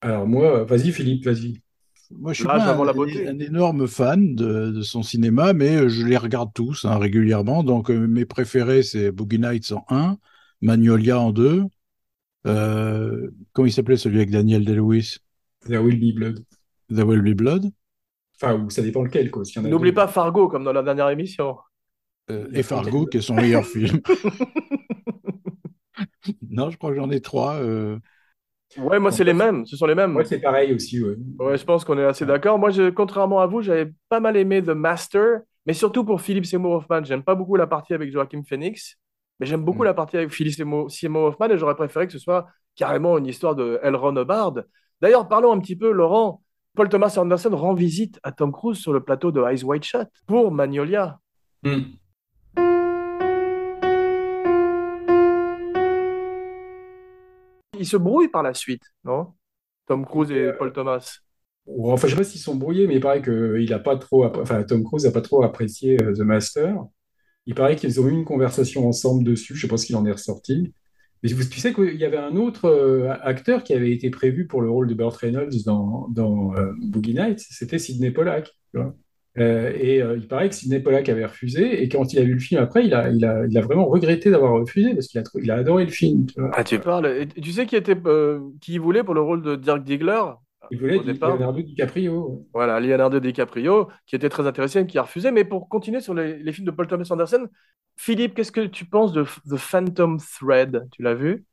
[0.00, 1.62] Alors moi, vas-y Philippe, vas-y.
[2.18, 3.26] Moi, je suis pas un, la beauté.
[3.28, 7.62] un énorme fan de, de son cinéma, mais euh, je les regarde tous hein, régulièrement.
[7.62, 10.18] Donc, euh, mes préférés, c'est Boogie Nights en 1,
[10.60, 11.64] Magnolia en 2.
[12.46, 15.18] Euh, comment il s'appelait celui avec Daniel Day-Lewis?
[15.66, 16.44] There Will Be Blood.
[16.90, 17.70] The Will Be Blood?
[18.40, 19.44] Enfin, ou ça dépend lequel, quoi.
[19.44, 19.94] s'il y en a N'oublie deux.
[19.94, 21.56] pas Fargo, comme dans la dernière émission.
[22.30, 24.00] euh, et Fargo, qui est son meilleur film.
[26.50, 27.54] Non, je crois que j'en ai trois.
[27.56, 27.98] euh.
[28.78, 29.66] Ouais, moi, c'est les mêmes.
[29.66, 30.12] Ce sont les mêmes.
[30.12, 31.16] Moi, c'est pareil aussi, ouais.
[31.38, 32.58] Ouais, je pense qu'on est assez d'accord.
[32.58, 36.46] Moi, je, contrairement à vous, j'avais pas mal aimé The Master, mais surtout pour Philip
[36.46, 37.04] Seymour Hoffman.
[37.04, 38.96] J'aime pas beaucoup la partie avec Joachim Phoenix,
[39.42, 39.86] mais j'aime beaucoup Mm.
[39.86, 43.56] la partie avec Philip Seymour, Hoffman et j'aurais préféré que ce soit carrément une histoire
[43.56, 43.96] de L.
[43.96, 44.54] Ron Hubbard.
[45.00, 46.44] D'ailleurs, parlons un petit peu, Laurent.
[46.76, 50.06] Paul Thomas Anderson rend visite à Tom Cruise sur le plateau de Eyes Wide Shut
[50.28, 51.18] pour Magnolia.
[51.64, 51.80] Hmm.
[57.80, 59.32] Ils se brouillent par la suite, non?
[59.86, 61.18] Tom Cruise et Paul Thomas.
[61.66, 64.24] Enfin, je sais pas s'ils sont brouillés, mais il paraît que il a pas trop,
[64.24, 66.76] enfin, Tom Cruise n'a pas trop apprécié euh, The Master.
[67.46, 69.54] Il paraît qu'ils ont eu une conversation ensemble dessus.
[69.56, 70.72] Je sais pas ce qu'il en est ressorti.
[71.22, 74.60] Mais tu sais qu'il y avait un autre euh, acteur qui avait été prévu pour
[74.60, 77.40] le rôle de Burt Reynolds dans, dans euh, Boogie Nights.
[77.48, 78.50] C'était Sidney Pollack.
[79.38, 81.82] Euh, et il paraît que Sidney Pollack avait refusé.
[81.82, 85.06] Et quand il a vu le film après, il a, vraiment regretté d'avoir refusé parce
[85.06, 86.26] qu'il a, adoré le film.
[86.26, 86.40] tu.
[86.52, 87.06] Ah, tu parles.
[87.06, 87.96] Et tu sais qui était,
[88.60, 90.22] qui voulait pour le rôle de Dirk Diggler?
[90.70, 91.36] Il voulait au départ.
[91.36, 92.46] Leonardo DiCaprio.
[92.54, 95.30] Voilà, Leonardo DiCaprio, qui était très intéressé, mais qui a refusé.
[95.30, 97.48] Mais pour continuer sur les, les films de Paul Thomas Anderson,
[97.96, 100.88] Philippe, qu'est-ce que tu penses de The Phantom Thread?
[100.92, 101.44] Tu l'as vu?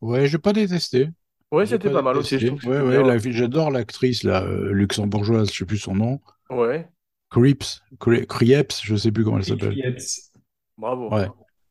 [0.00, 1.08] Ouais, je n'ai pas détesté.
[1.50, 2.38] Oui, c'était pas mal aussi.
[2.38, 6.20] Je Ouais, ouais, la- j'adore l'actrice là, euh, luxembourgeoise, je sais plus son nom.
[6.50, 6.88] Ouais,
[7.30, 9.76] Creeps, Cre- Crieps, je sais plus comment elle s'appelle.
[9.76, 10.02] Yates.
[10.76, 11.12] bravo.
[11.14, 11.28] Ouais.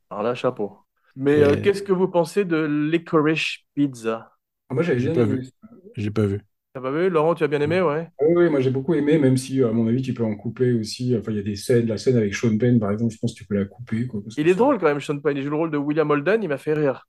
[0.10, 0.80] Alors là, chapeau.
[1.16, 4.32] Mais euh, Et- qu'est-ce que vous pensez de Licorice Pizza?
[4.70, 5.24] Ah, Moi, j'avais aimé.
[5.24, 5.50] vu.
[5.96, 6.42] J'ai pas vu.
[6.74, 9.18] T'as pas vu Laurent, tu as bien aimé, ouais Oui, oui, moi j'ai beaucoup aimé,
[9.20, 11.16] même si à mon avis tu peux en couper aussi.
[11.16, 13.34] Enfin, il y a des scènes, la scène avec Sean Penn par exemple, je pense
[13.34, 14.08] que tu peux la couper.
[14.08, 15.36] Quoi, Il est ça- drôle quand même, Sean Penn.
[15.36, 17.06] Il joue le rôle de William Holden, il m'a fait rire.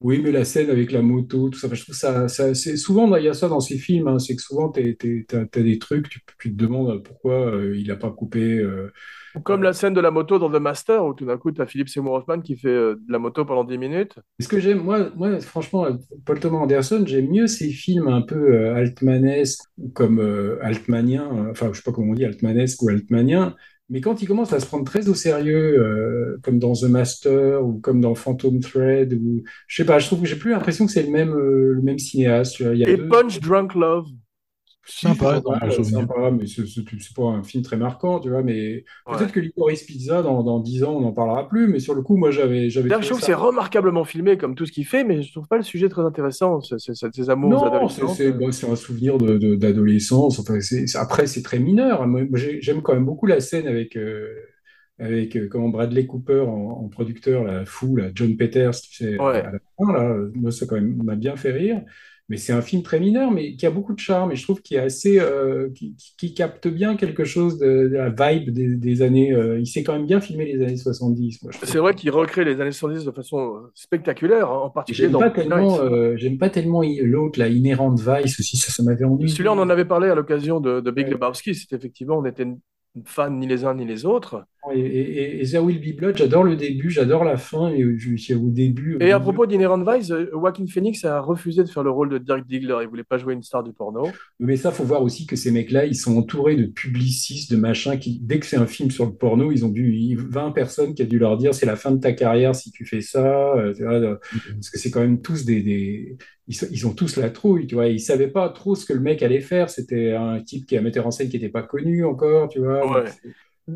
[0.00, 2.78] Oui, mais la scène avec la moto, tout ça, enfin, je trouve ça, ça c'est
[2.78, 4.82] souvent il y a ça dans ces films, hein, c'est que souvent t'as,
[5.46, 8.40] t'as des trucs, tu, tu te demandes pourquoi euh, il a pas coupé.
[8.58, 8.90] euh,
[9.44, 11.66] Comme la scène de la moto dans The Master, où tout d'un coup, tu as
[11.66, 14.16] Philippe Seymour Hoffman qui fait euh, de la moto pendant 10 minutes.
[14.40, 15.92] Ce que j'aime, moi, moi, franchement, euh,
[16.24, 21.28] Paul Thomas Anderson, j'aime mieux ces films un peu euh, altmanesques ou comme euh, altmanien,
[21.32, 23.54] euh, enfin, je sais pas comment on dit, altmanesque ou altmanien,
[23.92, 27.64] mais quand il commence à se prendre très au sérieux, euh, comme dans The Master
[27.66, 30.86] ou comme dans Phantom Thread, ou je sais pas, je trouve que j'ai plus l'impression
[30.86, 32.54] que c'est le même, euh, le même cinéaste.
[32.56, 34.06] tu vois, Il y a Et deux- Punch Drunk Love.
[34.86, 36.64] Sympa, sympa, sympa, mais c'est
[37.14, 38.42] pas un film très marquant, tu vois.
[38.42, 39.16] Mais Ouais.
[39.18, 41.68] peut-être que Licorice Pizza, dans, dans 10 ans, on n'en parlera plus.
[41.68, 44.72] Mais sur le coup, moi, j'avais je trouve que c'est remarquablement filmé comme tout ce
[44.72, 47.50] qu'il fait, mais je trouve pas le sujet très intéressant, ce- ce- ce- ces amours
[47.50, 47.66] Non, c'est
[48.02, 48.14] adolescents.
[48.52, 50.40] c'est- un souvenir de, de- d'adolescence.
[50.40, 50.58] Enfin,
[50.94, 52.06] après, c'est très mineur.
[52.34, 54.28] J'ai- j'aime quand même beaucoup la scène avec, euh,
[54.98, 59.18] avec euh, comment Bradley Cooper en, en producteur, la fou, là, John Peters, tu sais,
[59.20, 59.42] Ouais.
[59.42, 60.16] à la fin, là.
[60.34, 61.82] Moi, ça quand même m'a bien fait rire.
[62.30, 64.32] Mais c'est un film très mineur, mais qui a beaucoup de charme.
[64.32, 67.88] Et je trouve qu'il est assez, euh, qui, qui- qui capte bien quelque chose de,
[67.88, 69.32] de la vibe des, des années.
[69.32, 71.42] euh, il sait quand même bien filmer les années 70.
[71.42, 71.68] Moi, je trouve.
[71.68, 75.30] C'est vrai qu'il recrée les années 70 de façon spectaculaire, hein, en particulier dans pas
[75.30, 78.56] tellement, euh, j'aime pas tellement l'autre, la Inherent Vice aussi.
[78.56, 79.28] Ça, ça m'avait ennuyé.
[79.28, 81.12] Celui-là, on en avait parlé à l'occasion de, de Big Ouais.
[81.12, 81.54] Lebowski.
[81.54, 82.46] C'est effectivement, on était
[83.04, 84.44] fans ni les uns ni les autres.
[84.74, 88.14] Et, et, et There Will Be Blood, j'adore le début, j'adore la fin, et je
[88.16, 88.98] suis au début.
[89.00, 89.20] Et à milieu.
[89.20, 92.76] propos d'Inherent Vice, euh, Joaquin Phoenix a refusé de faire le rôle de Dirk Diggler.
[92.82, 94.08] Il voulait pas jouer une star du porno.
[94.38, 97.98] Mais ça, faut voir aussi que ces mecs-là, ils sont entourés de publicistes, de machins,
[97.98, 101.02] qui, dès que c'est un film sur le porno, ils ont dû, 20 personnes qui
[101.02, 103.54] a dû leur dire c'est la fin de ta carrière si tu fais ça.
[103.56, 104.16] euh, tu vois, euh,
[104.54, 106.16] parce que c'est quand même tous des, des-
[106.48, 107.86] ils, ont tous la trouille, tu vois.
[107.88, 109.70] Ils savaient pas trop ce que le mec allait faire.
[109.70, 112.58] C'était un type qui est un metteur en scène qui n'était pas connu encore, tu
[112.58, 112.84] vois.
[112.90, 113.10] Ouais.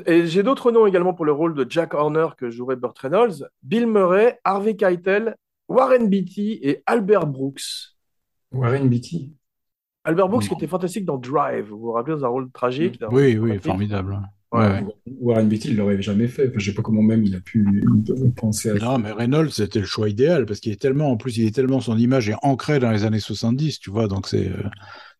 [0.06, 3.48] Et j'ai d'autres noms également pour le rôle de Jack Horner que jouerait Burt Reynolds.
[3.62, 5.36] Bill Murray, Harvey Keitel,
[5.68, 7.94] Warren Beatty et Albert Brooks.
[8.52, 9.32] Warren Beatty.
[10.04, 10.48] Albert Brooks Non.
[10.48, 11.68] qui était fantastique dans Drive.
[11.68, 14.12] Vous vous rappelez dans un rôle tragique Oui, rôle oui, formidable.
[14.52, 14.60] Ouais.
[14.60, 14.84] Ouais.
[15.20, 16.48] Warren Beatty, il l'aurait jamais fait.
[16.48, 17.66] Enfin, je sais pas comment même il a pu
[18.36, 18.84] penser à ça.
[18.84, 21.54] Non, mais Reynolds, c'était le choix idéal parce qu'il est tellement, en plus, il est
[21.54, 24.62] tellement, son image est ancrée dans les années 70, tu vois, donc c'est, euh,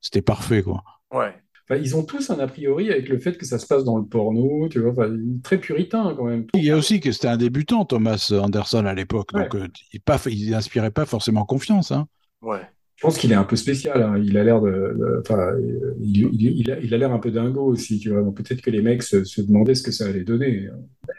[0.01, 0.85] c'était parfait, quoi.
[1.13, 1.35] Ouais.
[1.69, 3.97] Enfin, ils ont tous un a priori avec le fait que ça se passe dans
[3.97, 5.11] le porno, tu vois, enfin,
[5.43, 6.47] très puritain quand même.
[6.55, 9.45] Il y a aussi que c'était un débutant, Thomas Anderson, à l'époque, Ouais.
[9.45, 12.07] donc euh, il pas, il n'inspirait pas forcément confiance, hein.
[12.43, 12.61] Ouais.
[12.97, 14.01] Je pense qu'il est un peu spécial.
[14.03, 14.23] hein.
[14.23, 15.53] Il a l'air de, de- enfin,
[16.01, 18.23] il, il- il a, il a l'air un peu dingo aussi, tu vois.
[18.23, 20.69] Donc peut-être que les mecs se, se demandaient ce que ça allait donner.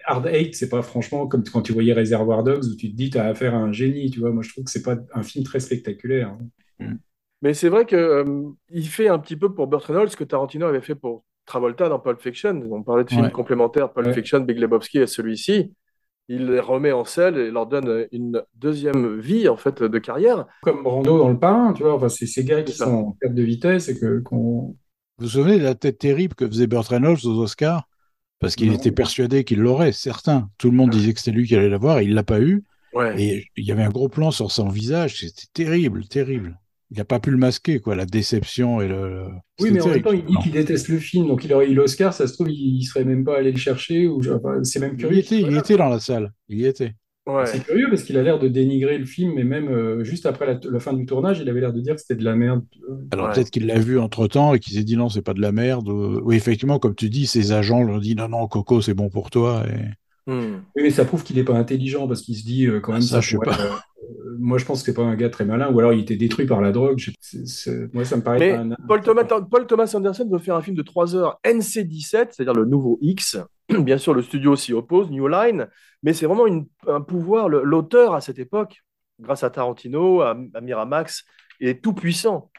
[0.06, 3.10] Hard Eight, c'est pas franchement comme quand tu voyais Reservoir Dogs où tu te dis
[3.10, 4.32] t'as affaire à un génie, tu vois.
[4.32, 6.38] Moi, je trouve que c'est pas un film très spectaculaire.
[6.80, 6.94] hein.
[7.46, 8.26] Mais c'est vrai que euh,
[8.72, 11.90] il fait un petit peu pour Burt Reynolds ce que Tarantino avait fait pour Travolta
[11.90, 12.60] dans Pulp Fiction.
[12.72, 13.32] On parlait de films Ouais.
[13.32, 14.14] complémentaires, Pulp Ouais.
[14.16, 15.72] Fiction, Big Lebowski et celui-ci.
[16.28, 20.48] Il les remet en selle et leur donne une deuxième vie en fait de carrière.
[20.64, 21.94] Comme Brando dans Le Parrain, tu vois.
[21.94, 24.76] Enfin, c'est ces gars qui sont en perte de vitesse et que qu'on.
[25.20, 27.88] Vous vous souvenez de la tête terrible que faisait Burt Reynolds aux Oscars?
[28.40, 30.50] Parce qu'il était persuadé qu'il l'aurait, certain.
[30.58, 32.64] Tout le monde disait que c'était lui qui allait l'avoir, et il l'a pas eu.
[32.94, 33.22] Ouais.
[33.22, 36.60] Et il y avait un gros plan sur son visage, c'était terrible, terrible.
[36.96, 39.26] Il n'a pas pu le masquer, quoi, la déception et le.
[39.60, 41.74] Oui, mais en même temps, il dit qu'il déteste le film, donc il aurait eu
[41.74, 42.14] l'Oscar.
[42.14, 44.08] Ça se trouve, il, il serait même pas allé le chercher.
[44.08, 45.18] Ou enfin, c'est même Il curieux.
[45.20, 46.32] était, il y était dans la salle.
[46.48, 46.94] Il y était.
[47.28, 47.46] Ouais.
[47.48, 50.46] C'est curieux parce qu'il a l'air de dénigrer le film, mais même euh, juste après
[50.46, 52.64] la, la fin du tournage, il avait l'air de dire que c'était de la merde.
[53.12, 53.34] Alors Ouais.
[53.34, 55.52] peut-être qu'il l'a vu entre temps et qu'il s'est dit non, c'est pas de la
[55.52, 55.90] merde.
[55.90, 58.94] ou- Oui, effectivement, comme tu dis, ses agents lui ont dit non, non, Coco, c'est
[58.94, 59.64] bon pour toi.
[59.68, 60.32] Et...
[60.32, 60.62] Hmm.
[60.76, 63.02] Oui, mais ça prouve qu'il n'est pas intelligent parce qu'il se dit euh, quand même
[63.02, 63.64] Ça, je sais pourrait, pas.
[63.64, 63.76] euh, euh,
[64.46, 66.46] moi, je pense que c'est pas un gars très malin, ou alors il était détruit
[66.46, 66.98] par la drogue.
[66.98, 67.12] Je-
[67.94, 68.70] moi, ça me paraît Mais pas un.
[68.88, 72.66] Paul Thomas, Paul Thomas Anderson veut faire un film de 3 heures NC-17, c'est-à-dire le
[72.66, 73.38] nouveau X.
[73.70, 75.68] Bien sûr, le studio s'y oppose, New Line,
[76.04, 77.50] mais c'est vraiment une- un pouvoir.
[77.50, 78.82] L'auteur à cette époque,
[79.20, 81.24] grâce à Tarantino, à, à Miramax,
[81.60, 82.52] est tout puissant.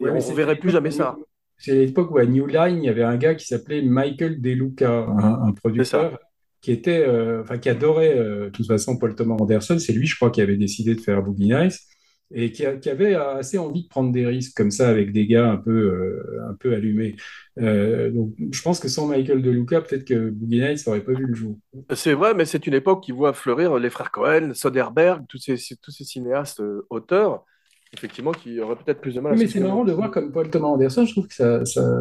[0.00, 1.16] Et Ouais, mais on ne verrait plus jamais ça.
[1.56, 4.50] C'est l'époque où à New Line, il y avait un gars qui s'appelait Michael De
[4.50, 6.18] Luca, un, un producteur
[6.60, 9.78] qui était, euh, qui adorait euh, de toute façon Paul Thomas Anderson.
[9.78, 11.78] C'est lui, je crois, qui avait décidé de faire Boogie Nights
[12.30, 15.56] et qui, avait assez envie de prendre des risques comme ça avec des gars un
[15.56, 17.16] peu, euh, un peu allumés.
[17.56, 21.26] Donc, je pense que sans Michael De Luca, peut-être que Boogie Nights n'aurait pas vu
[21.26, 21.58] le jour.
[21.94, 25.56] C'est vrai, mais c'est une époque qui voit fleurir les frères Cohen, Soderbergh, tous ces,
[25.80, 27.44] tous ces cinéastes auteurs,
[27.92, 30.50] effectivement, qui auraient peut-être plus de mal à mais c'est marrant de voir comme Paul
[30.50, 32.00] Thomas Anderson, je trouve que ça, ça,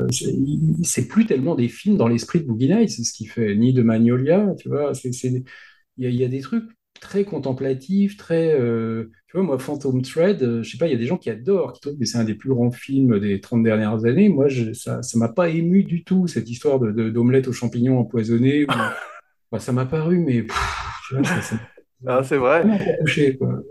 [0.84, 3.82] c'est plus tellement des films dans l'esprit de Boogie Nights, ce qu'il fait, ni de
[3.84, 5.44] Magnolia, tu vois, il
[6.10, 6.66] y y a des trucs
[7.00, 10.96] très contemplatifs, très, euh, tu vois, moi, Phantom Thread, euh, je sais pas, il y
[10.96, 13.40] a des gens qui adorent, qui trouvent que c'est un des plus grands films des
[13.40, 17.10] 30 dernières années, moi, je, ça, ça m'a pas ému du tout, cette histoire de,
[17.10, 18.68] d'omelette aux champignons empoisonnés, où-
[19.52, 20.56] Enfin, ça m'a paru, mais, pff,
[21.08, 21.56] tu vois, ça, ça
[22.06, 22.66] Ah, c'est vrai.
[23.02, 23.62] touché, quoi.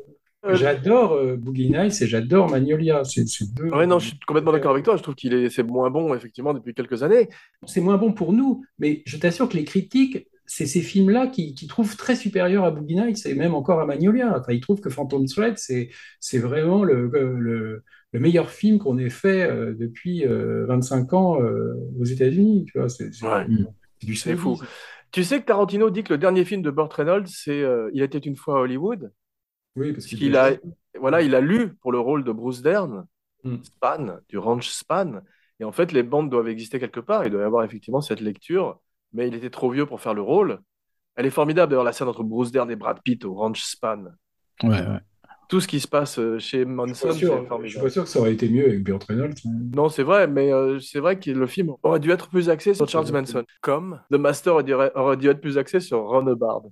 [0.46, 3.68] Euh, J'adore euh, Boogie Nights et j'adore Magnolia, c'est, deux...
[3.70, 4.96] Ouais, non, je suis complètement d'accord avec toi.
[4.96, 7.28] Je trouve qu'il est, c'est moins bon, effectivement, depuis quelques années.
[7.66, 11.54] c'est moins bon pour nous, mais je t'assure que les critiques, c'est ces films-là qui,
[11.54, 14.38] qui trouvent très supérieurs à Boogie Nights et même encore à Magnolia.
[14.38, 17.82] Enfin, ils trouvent que Phantom Thread, c'est, c'est vraiment le, le,
[18.12, 22.66] le meilleur film qu'on ait fait euh, depuis euh, 25 ans euh, aux États-Unis.
[22.70, 24.36] Tu vois, c'est, Ouais.
[24.36, 24.58] fou.
[25.10, 28.02] Tu sais que Tarantino dit que le dernier film de Burt Reynolds, c'est euh, Il
[28.02, 29.10] était une fois à Hollywood.
[29.76, 30.52] Oui, parce qu'il Il a,
[30.98, 33.06] voilà, il a lu pour le rôle de Bruce Dern,
[33.44, 33.62] Mm.
[33.62, 35.20] Span, du ranch Span,
[35.60, 37.24] Et en fait, les bandes doivent exister quelque part.
[37.24, 38.80] Il doit y avoir effectivement cette lecture,
[39.12, 40.58] mais il était trop vieux pour faire le rôle.
[41.14, 44.04] Elle est formidable d'ailleurs la scène entre Bruce Dern et Brad Pitt au Ranch Span.
[44.62, 44.98] Ouais, ouais.
[45.48, 47.84] Tout ce qui se passe euh, chez Manson, c'est sûr, je suis formidable.
[47.84, 49.34] pas sûr que ça aurait été mieux avec Burt Reynolds.
[49.76, 52.74] Non, c'est vrai, mais euh, c'est vrai que le film aurait dû être plus axé
[52.74, 53.44] sur Charles Manson.
[53.60, 56.62] Comme The Master aurait dû, aurait dû être plus axé sur Ron Hubbard.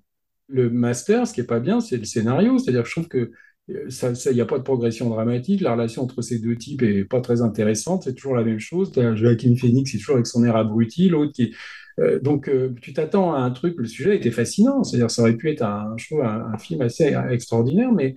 [0.55, 2.59] Le master, ce qui est pas bien, c'est le scénario.
[2.59, 3.31] C'est-à-dire que je trouve que
[3.71, 5.61] euh, ça, il n'y a pas de progression dramatique.
[5.61, 8.05] La relation entre ces deux types est pas très intéressante.
[8.05, 8.93] C'est toujours la même chose.
[9.15, 11.09] Joaquin Phoenix, c'est toujours avec son air abruti.
[11.09, 11.55] L'autre qui,
[12.01, 13.75] euh, donc euh, tu t'attends à un truc.
[13.79, 14.85] Le sujet était fascinant.
[14.85, 18.15] C'est-à-dire, ça aurait pu être un, je trouve, un, un film assez extraordinaire, mais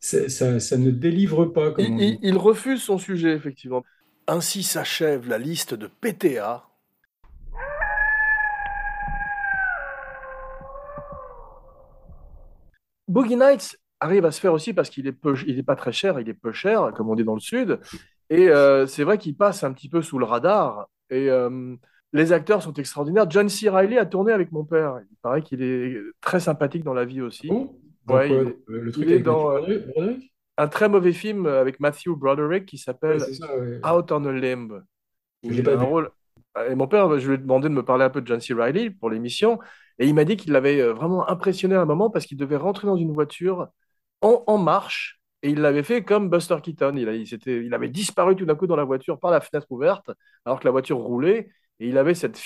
[0.00, 1.72] ça, ça ne délivre pas.
[1.72, 2.18] Comme Il, on il- dit.
[2.22, 3.84] il refuse son sujet, effectivement.
[4.26, 6.67] Ainsi s'achève la liste de PTA.
[13.08, 15.92] Boogie Nights arrive à se faire aussi parce qu'il est peu, il est pas très
[15.92, 17.80] cher, il est peu cher, comme on dit dans le sud.
[18.30, 20.88] Et euh, c'est vrai qu'il passe un petit peu sous le radar.
[21.10, 21.74] Et euh,
[22.12, 23.28] les acteurs sont extraordinaires.
[23.28, 23.68] John C.
[23.68, 25.00] Reilly a tourné avec mon père.
[25.10, 27.50] Il paraît qu'il est très sympathique dans la vie aussi.
[27.50, 27.66] Ouais,
[28.06, 31.80] quoi, il euh, le truc il est dans, euh, Broderick- Un très mauvais film avec
[31.80, 33.80] Matthew Broderick qui s'appelle ouais.
[33.90, 34.82] Out on a Limb.
[35.42, 35.84] Il a un vu.
[35.84, 36.10] rôle.
[36.70, 38.54] Et mon père, je lui ai demandé de me parler un peu de John C.
[38.54, 39.58] Reilly pour l'émission,
[39.98, 42.56] et il m'a dit qu'il l'avait euh, vraiment impressionné à un moment parce qu'il devait
[42.56, 43.68] rentrer dans une voiture
[44.22, 46.94] en, en marche, et il l'avait fait comme Buster Keaton.
[46.96, 49.40] Il, a- il, s'était- il avait disparu tout d'un coup dans la voiture par la
[49.40, 50.10] fenêtre ouverte,
[50.44, 52.36] alors que la voiture roulait, et il avait cette,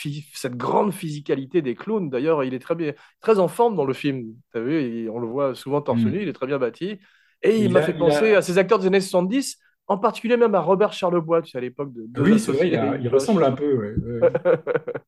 [0.56, 2.10] grande physicalité des clowns.
[2.10, 4.34] D'ailleurs, il est très bien, très en forme dans le film.
[4.54, 6.10] Vu, il- on le voit souvent torse Mm.
[6.10, 6.98] nu, il est très bien bâti.
[7.42, 9.58] Et il, Il m'a fait penser a- à ces acteurs des années 70,
[9.92, 12.68] en particulier même à Robert Charlebois, tu sais, à l'époque de, de Oui, c'est vrai,
[12.68, 13.74] il, a- ressemble un peu.
[13.76, 14.30] ouais, ouais.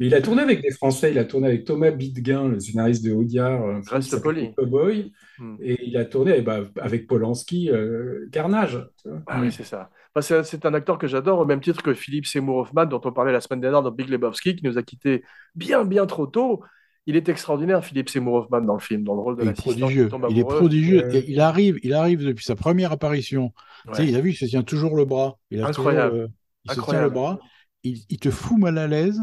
[0.00, 3.04] Mais il a tourné avec des Français, il a tourné avec Thomas Bidguin, le scénariste
[3.04, 4.52] de Audiard, qui Reste poli.
[4.56, 5.56] Cowboy, Hmm.
[5.60, 8.88] et il a tourné avec, bah, avec Polanski, euh, Carnage.
[9.26, 9.90] Ah oui, c'est ça.
[10.14, 13.12] Enfin, c'est un acteur que j'adore, au même titre que Philippe Seymour Hoffman, dont on
[13.12, 15.24] parlait la semaine dernière dans Big Lebowski, qui nous a quittés
[15.56, 16.62] bien, bien trop tôt.
[17.06, 19.50] Il est extraordinaire, Philippe Seymour Hoffman, dans le film, dans le rôle de Il est
[19.50, 20.08] l'assistant prodigieux.
[20.30, 21.24] Il est prodigieux.
[21.28, 23.52] Il arrive, il arrive depuis sa première apparition.
[23.88, 25.38] Tu sais, il a vu, il se tient toujours le bras.
[25.50, 26.10] Il a Incroyable.
[26.10, 26.28] toujours, euh,
[26.64, 27.04] il se tient Incroyable.
[27.06, 27.38] le bras.
[27.82, 29.20] Il, il te fout mal à l'aise,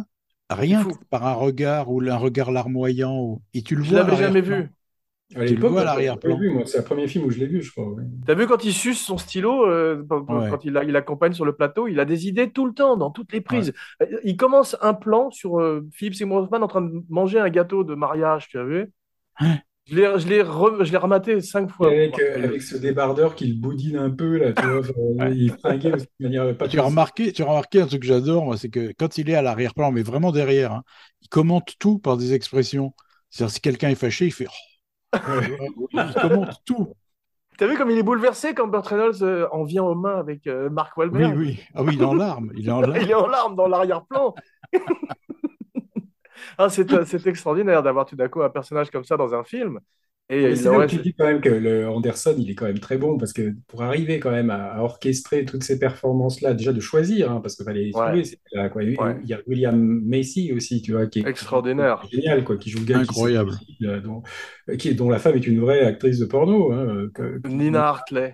[0.51, 3.17] rien que par un regard ou un regard larmoyant.
[3.19, 4.01] ou- Et tu le Je vois.
[4.01, 4.69] à l'avais jamais vu.
[5.35, 6.37] À le l'époque, vois à l'arrière-plan.
[6.65, 7.87] c'est le premier film où je l'ai vu, je crois.
[7.87, 8.03] ouais.
[8.25, 10.49] T'as vu quand il suce son stylo, euh, quand, Ouais.
[10.49, 12.97] quand il, a- il accompagne sur le plateau, il a des idées tout le temps,
[12.97, 13.73] dans toutes les prises.
[14.01, 17.49] Euh, Il commence un plan sur euh, Philippe Seymour Hoffman en train de manger un
[17.49, 18.91] gâteau de mariage, tu as vu?
[19.39, 19.47] Ouais.
[19.87, 21.87] Je l'ai re- rematé cinq fois.
[21.87, 25.91] avec, euh, avec ce débardeur qui le boudine un peu, là, tu vois, il fringuait
[25.91, 28.93] de manière pas Tu as remarqué, tu as remarqué un truc que j'adore, c'est que
[28.97, 30.83] quand il est à l'arrière-plan, mais vraiment derrière, hein,
[31.21, 32.93] il commente tout par des expressions.
[33.31, 34.45] C'est-à-dire, si quelqu'un est fâché, il fait.
[34.47, 34.70] Oh.
[35.13, 36.93] Il commente tout.
[37.57, 40.47] T'as vu comme il est bouleversé quand Burt Reynolds euh, en vient aux mains avec
[40.47, 41.37] euh, Mark Oui, Wahlberg?
[41.37, 41.59] oui.
[41.75, 42.51] Ah oui, il est en larmes.
[42.55, 42.97] Il est en larmes.
[43.01, 44.33] Il est en larmes dans l'arrière-plan.
[46.63, 49.43] Ah, c'est euh, c'est extraordinaire d'avoir tout d'un coup un personnage comme ça dans un
[49.43, 49.79] film.
[50.29, 52.65] Et c'est là aurait- où tu dis quand même que le Anderson, il est quand
[52.65, 56.53] même très bon parce que pour arriver quand même à, à orchestrer toutes ces performances-là,
[56.53, 58.05] déjà de choisir, hein, parce qu'il fallait les Ouais.
[58.05, 58.23] trouver.
[58.23, 58.83] c'est là, quoi.
[58.83, 59.17] Il Ouais.
[59.23, 61.99] il y a William Macy aussi, tu vois, qui est Extraordinaire.
[62.01, 63.51] qui est génial, quoi, qui joue le gars Incroyable.
[63.83, 64.23] euh, dont,
[64.79, 66.71] qui est, dont la femme est une vraie actrice de porno.
[66.71, 68.33] hein, euh, que- Nina Hartley.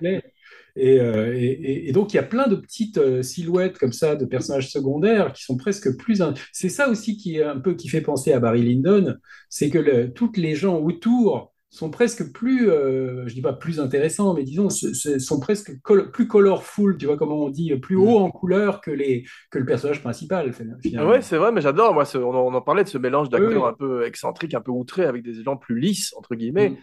[0.78, 4.26] Et, euh, et, donc, il y a plein de petites euh, silhouettes comme ça de
[4.26, 6.22] personnages secondaires qui sont presque plus.
[6.22, 9.16] in- C'est ça aussi qui est un peu qui fait penser à Barry Lyndon,
[9.50, 13.80] c'est que le- toutes les gens autour sont presque plus, euh, je dis pas plus
[13.80, 18.18] intéressants, mais disons, sont presque col- plus colorful, tu vois comment on dit, plus haut
[18.20, 21.10] en couleur que, les, que le personnage principal, finalement.
[21.10, 21.94] Ouais, c'est vrai, mais j'adore.
[21.94, 23.70] Moi, ce- on, en- parlait de ce mélange d'acteurs Oui, oui.
[23.70, 26.74] un peu excentriques, un peu outrés, avec des gens plus lisses, entre guillemets.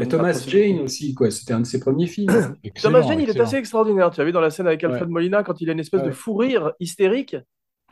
[0.00, 1.30] Et Thomas Jane aussi, quoi.
[1.30, 2.56] C'était un de ses premiers films.
[2.82, 4.10] Thomas Jane, il est assez extraordinaire.
[4.10, 5.12] Tu as vu dans la scène avec Alfred Ouais.
[5.12, 7.36] Molina, quand il a une espèce de fou rire hystérique?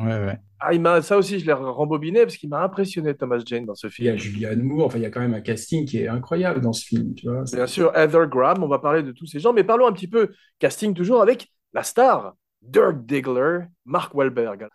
[0.01, 0.39] Ouais, ouais.
[0.61, 3.75] Ah, il m'a, ça aussi, je l'ai rembobiné parce qu'il m'a impressionné, Thomas Jane, dans
[3.75, 4.19] ce Il y a film.
[4.19, 6.85] Julianne Moore, enfin, il y a quand même un casting qui est incroyable dans ce
[6.85, 7.43] film, tu vois.
[7.53, 10.07] Bien sûr, Heather Graham, on va parler de tous ces gens, mais parlons un petit
[10.09, 14.69] peu casting toujours avec la star, Dirk Diggler, Mark Wahlberg.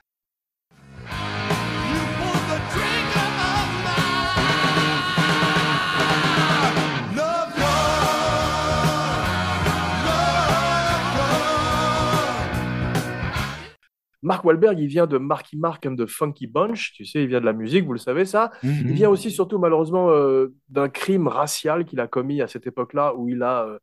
[14.23, 17.41] Mark Wahlberg, il vient de Marky Mark and the Funky Bunch, tu sais, il vient
[17.41, 18.51] de la musique, vous le savez ça.
[18.63, 18.91] Il Mhm.
[18.93, 23.29] vient aussi surtout malheureusement euh, d'un crime racial qu'il a commis à cette époque-là où
[23.29, 23.77] il a euh,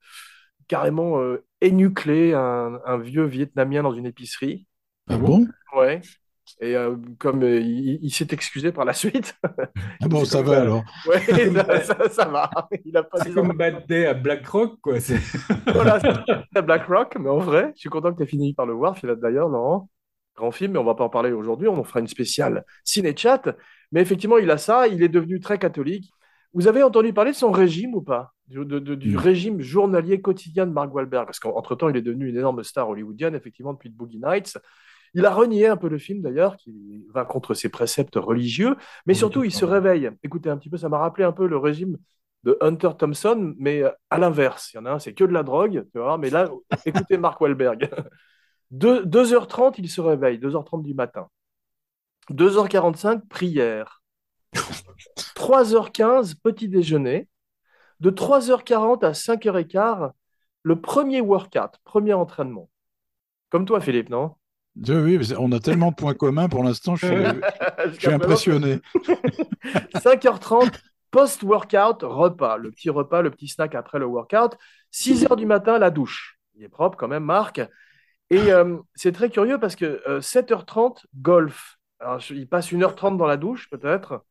[0.66, 4.66] carrément euh, énuclé un, un vieux Vietnamien dans une épicerie.
[5.09, 5.47] Ah bon?
[5.76, 6.01] Ouais.
[6.61, 9.38] Et euh, comme euh, il, il s'est excusé par la suite,
[10.03, 10.82] Ah bon, ça va alors?
[11.07, 12.51] ouais, ça, ça- ça va.
[12.84, 14.99] Il a pas C'est comme Bad Day à Black Rock, quoi.
[15.01, 15.20] C'est-
[15.72, 16.01] voilà,
[16.53, 18.72] c'est Black Rock, mais en vrai, je suis content que tu aies fini par le
[18.72, 19.88] voir, d'ailleurs, Laurent.
[20.41, 21.68] Grand film, mais on va pas en parler aujourd'hui.
[21.68, 23.55] On en fera une spéciale ciné-chat.
[23.93, 24.88] Mais effectivement, il a ça.
[24.88, 26.11] Il est devenu très catholique.
[26.53, 28.32] Vous avez entendu parler de son régime ou pas?
[28.49, 29.20] Du, de- de- du Non.
[29.20, 31.26] régime journalier quotidien de Mark Wahlberg?
[31.26, 34.59] Parce qu'entre-temps, il est devenu une énorme star hollywoodienne, effectivement, depuis Boogie Nights.
[35.14, 38.76] Il a renié un peu le film, d'ailleurs, qui va contre ses préceptes religieux.
[39.07, 40.11] Mais Oui, surtout, il se réveille.
[40.24, 41.97] Écoutez un petit peu, ça m'a rappelé un peu le régime
[42.45, 44.72] de Hunter Thompson, mais euh, à l'inverse.
[44.72, 46.16] Il y en a un, c'est que de la drogue, tu vois.
[46.18, 46.49] Mais là,
[46.86, 47.91] écoutez Mark Wahlberg.
[48.71, 51.29] Deux- 2h30, il se réveille, 2h30 du matin.
[52.31, 54.03] 2h45, prière.
[55.35, 57.29] 3h15, petit déjeuner.
[58.01, 60.11] De 3h40 à 5h15,
[60.62, 62.71] le premier workout, premier entraînement.
[63.51, 64.35] Comme toi, Philippe, non?
[64.77, 67.16] Oui, oui, on a tellement de points communs pour l'instant, je suis,
[67.93, 68.79] je suis impressionné.
[69.95, 70.73] 5h30,
[71.11, 72.57] post-workout, repas.
[72.57, 74.57] Le petit repas, le petit snack après le workout.
[74.93, 76.39] 6h du matin, la douche.
[76.55, 77.61] Il est propre quand même, Marc.
[78.31, 81.78] Et euh, c'est très curieux parce que euh, 7h30, golf.
[81.99, 84.24] Alors, je- il passe 1h30 dans la douche, peut-être,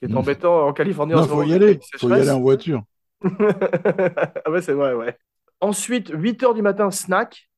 [0.00, 1.14] qui est embêtant en Californie.
[1.22, 2.82] ce faut y aller, faut y aller en voiture.
[3.22, 5.16] ah ouais, c'est vrai, ouais.
[5.60, 7.48] Ensuite, 8h du matin, snack.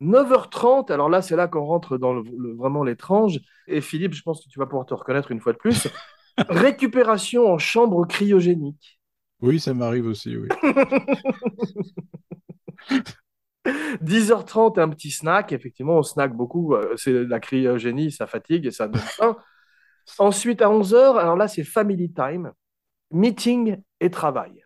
[0.00, 3.38] 9h30, alors là, c'est là qu'on rentre dans le- le- vraiment l'étrange.
[3.68, 5.86] Et Philippe, je pense que tu vas pouvoir te reconnaître une fois de plus.
[6.48, 8.98] Récupération en chambre cryogénique.
[9.40, 10.48] Oui, ça m'arrive aussi, oui.
[13.64, 15.52] 10h30, un petit snack.
[15.52, 16.74] Effectivement, on snack beaucoup.
[16.74, 19.36] Euh, C'est la cryogénie, ça fatigue et ça donne faim.
[20.18, 22.52] Ensuite, à 11h, alors là, c'est family time,
[23.12, 24.64] meeting et travail.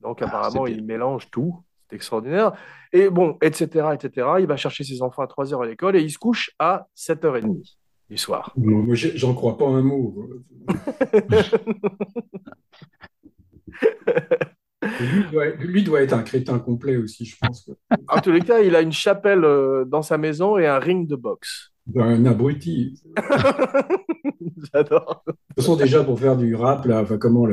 [0.00, 1.62] Donc, Ah, apparemment, il mélange tout.
[1.88, 2.52] C'est extraordinaire.
[2.92, 4.26] Et bon, etc., etc.
[4.40, 7.76] Il va chercher ses enfants à 3h à l'école et il se couche à 7h30
[8.10, 8.52] du soir.
[8.56, 10.28] Moi, j'en crois pas un mot.
[15.00, 17.70] Lui doit, lui doit être un crétin complet aussi, je pense.
[18.08, 21.06] En tous les cas, il a une chapelle euh, dans sa maison et un ring
[21.08, 21.70] de boxe.
[21.96, 23.00] Un abruti.
[24.72, 25.22] J'adore.
[25.26, 27.46] De toute façon, déjà pour faire du rap, là, enfin, comment,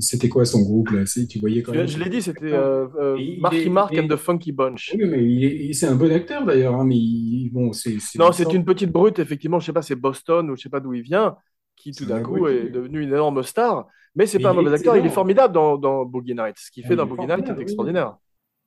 [0.00, 1.06] c'était quoi son groupe là?
[1.06, 1.86] C'est- Tu voyais quand Je, même.
[1.88, 4.92] je l'ai dit, c'était euh, euh, Marky est- Mark and the Funky Bunch.
[4.96, 7.96] Oui, mais il est- c'est un bon acteur d'ailleurs, hein, mais il- bon, c'est.
[8.18, 10.80] Non, c'est une petite brute, effectivement, je sais pas, c'est Boston ou je sais pas
[10.80, 11.36] d'où il vient,
[11.76, 12.66] qui tout C'est d'un un coup abruti.
[12.66, 13.86] est devenu une énorme star.
[14.14, 16.58] Mais c'est pas un mauvais acteur, il est formidable dans, dans Boogie Nights.
[16.58, 18.16] Ce qu'il fait dans Boogie Nights est extraordinaire.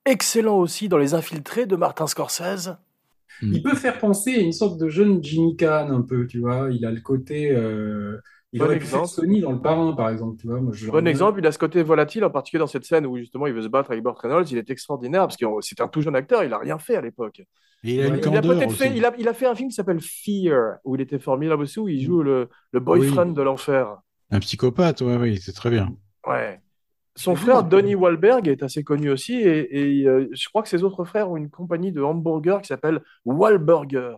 [0.06, 2.76] Excellent aussi dans Les Infiltrés de Martin Scorsese.
[3.42, 6.70] Il peut faire penser à une sorte de jeune Jimmy Caan un peu, tu vois.
[6.72, 7.52] Il a le côté.
[7.52, 8.18] euh,
[8.54, 9.22] Il Bon aurait pu faire exemple.
[9.28, 10.62] Sony dans Le Parrain, par exemple, tu vois.
[10.62, 13.06] Moi, je Bon l'aurais- exemple, il a ce côté volatile, en particulier dans cette scène
[13.06, 14.46] où justement il veut se battre avec Burt Reynolds.
[14.52, 17.02] Il est extraordinaire parce que c'est un tout jeune acteur, il a rien fait à
[17.02, 17.42] l'époque.
[17.84, 20.78] Il a il peut-être fait, il a, il a fait un film qui s'appelle Fear,
[20.86, 23.98] où il était formidable aussi, où il joue le, le boyfriend de l'enfer.
[24.32, 25.96] Un psychopathe, oui, oui, c'est très bien.
[26.26, 26.60] Ouais.
[27.16, 27.64] Son frère.
[27.64, 31.30] Donnie Wahlberg est assez connu aussi et, et, euh, je crois que ses autres frères
[31.32, 34.18] ont une compagnie de hamburgers qui s'appelle Wahlburger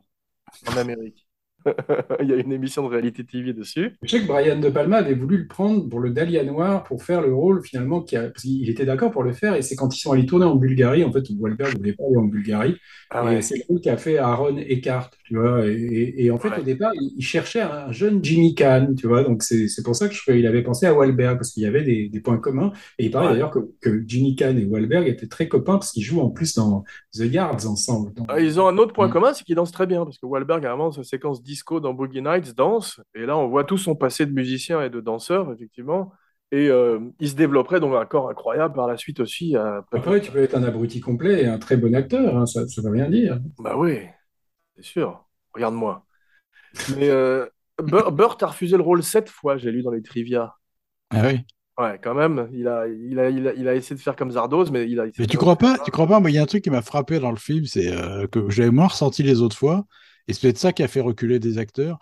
[0.67, 1.27] en Amérique.
[2.21, 3.97] Il y a une émission de réalité TV dessus.
[4.01, 7.03] Je sais que Brian De Palma avait voulu le prendre pour le Dahlia Noir pour
[7.03, 8.29] faire le rôle finalement qui a...
[8.29, 10.55] parce qu'il était d'accord pour le faire et c'est quand ils sont allés tourner en
[10.55, 12.77] Bulgarie en fait Wahlberg ne voulait pas aller en Bulgarie
[13.09, 16.59] Ah et c'est le rôle qu'a fait Aaron Eckhart tu vois et, en fait Ouais.
[16.59, 20.13] au départ il, cherchait un jeune Jimmy Caan tu vois donc c'est pour ça que
[20.15, 23.05] je, il avait pensé à Wahlberg parce qu'il y avait des, des points communs et
[23.05, 23.33] il paraît Ouais.
[23.33, 26.83] d'ailleurs que, que Jimmy et Wahlberg étaient très copains parce qu'ils jouent en plus dans
[27.13, 29.11] The Yards ensemble Donc, Ah, Ils ont un autre point Mm.
[29.11, 31.93] commun, c'est qu'ils dansent très bien parce que Wahlberg a vraiment sa séquence disco dans
[31.93, 35.51] Boogie Nights danse et là on voit tout son passé de musicien et de danseur
[35.51, 36.11] effectivement.
[36.53, 39.57] Et euh, il se développerait donc un corps incroyable par la suite aussi.
[39.57, 42.65] à- après tu peux être un abruti complet et un très bon acteur hein, ça
[42.67, 43.97] ça veut rien dire Bah oui,
[44.77, 45.25] c'est sûr.
[45.53, 46.05] Regarde-moi.
[46.95, 47.45] Mais euh,
[47.83, 50.55] Bur- Burt a refusé le rôle sept fois, j'ai lu dans les trivia.
[51.09, 51.41] Ah oui.
[51.77, 52.49] Ouais, quand même.
[52.53, 54.99] Il a, il a, il a, il a essayé de faire comme Zardoz, mais il
[54.99, 55.05] a.
[55.17, 56.81] Mais tu crois pas, tu crois pas, moi, il y a un truc qui m'a
[56.81, 59.85] frappé dans le film, c'est euh, que j'avais moins ressenti les autres fois,
[60.27, 61.99] et c'est peut-être ça qui a fait reculer des acteurs.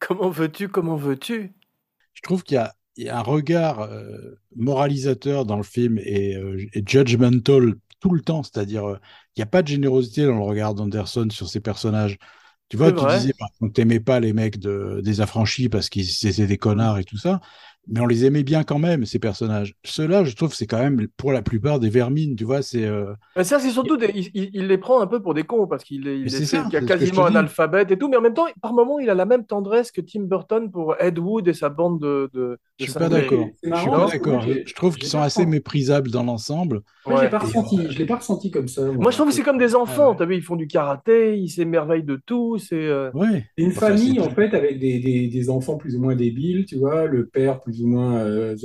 [0.00, 1.52] Comment veux-tu, comment veux-tu?
[2.14, 5.98] Je trouve qu'il y a, il y a un regard euh, moralisateur dans le film
[5.98, 8.98] et, euh, et judgmental tout le temps, c'est-à-dire euh,
[9.36, 12.18] il n'y a pas de générosité dans le regard d'Anderson sur ses personnages.
[12.68, 16.08] Tu vois, tu disais par exemple, t'aimais pas les mecs de, des affranchis parce qu'ils
[16.26, 17.40] étaient des connards et tout ça,
[17.88, 19.74] mais on les aimait bien quand même, ces personnages.
[19.84, 22.84] Ceux-là, je trouve, c'est quand même pour la plupart des vermines, tu vois, c'est...
[22.84, 23.96] euh, Mais ça, c'est surtout.
[23.96, 26.26] Des, il, il- il les prend un peu pour des cons parce qu'il est, il
[26.26, 28.72] est ça, qu'il a je quasiment un alphabet et tout, mais en même temps, par
[28.72, 32.00] moment, il a la même tendresse que Tim Burton pour Ed Wood et sa bande
[32.00, 32.30] de.
[32.32, 33.48] de, Je suis pas d'accord.
[33.62, 34.42] Je suis pas d'accord.
[34.42, 36.82] Je trouve qu'ils sont assez méprisables dans l'ensemble.
[37.06, 37.28] Ouais.
[37.28, 38.82] pas ressenti, je l'ai pas ressenti comme ça.
[38.84, 38.94] moi.
[38.94, 40.10] Moi, je trouve que c'est comme des enfants.
[40.10, 40.16] Ouais.
[40.18, 42.58] T'as vu, ils font du karaté, ils s'émerveillent de tout.
[42.58, 42.74] C'est.
[42.76, 43.10] euh,
[43.56, 46.76] une Enfin, famille, en fait, avec des, des, des enfants plus ou moins débiles, tu
[46.76, 48.18] vois, le père plus ou moins.
[48.18, 48.56] euh,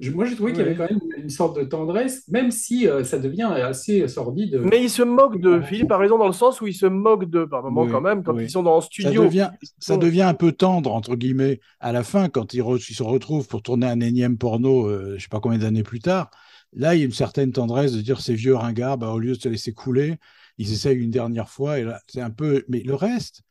[0.00, 2.86] Je- moi, j'ai trouvé qu'il y avait quand même une sorte de tendresse, même si
[2.86, 4.60] euh, ça devient assez sordide.
[4.62, 5.60] Mais il se moque de.
[5.60, 8.00] Philippe a raison dans le sens où il se moque de, par moment Oui, quand
[8.00, 8.44] même, quand oui.
[8.44, 9.24] ils sont dans le Ça studio.
[9.24, 12.94] devient, ça devient un peu tendre, entre guillemets, à la fin, quand ils, re- ils
[12.94, 16.30] se retrouvent pour tourner un énième porno, euh, je sais pas combien d'années plus tard.
[16.74, 19.34] Là, il y a une certaine tendresse de dire ces vieux ringards, bah, au lieu
[19.34, 20.16] de se laisser couler,
[20.58, 21.80] ils essayent une dernière fois.
[21.80, 22.64] Et là, c'est un peu.
[22.68, 23.42] Mais le reste,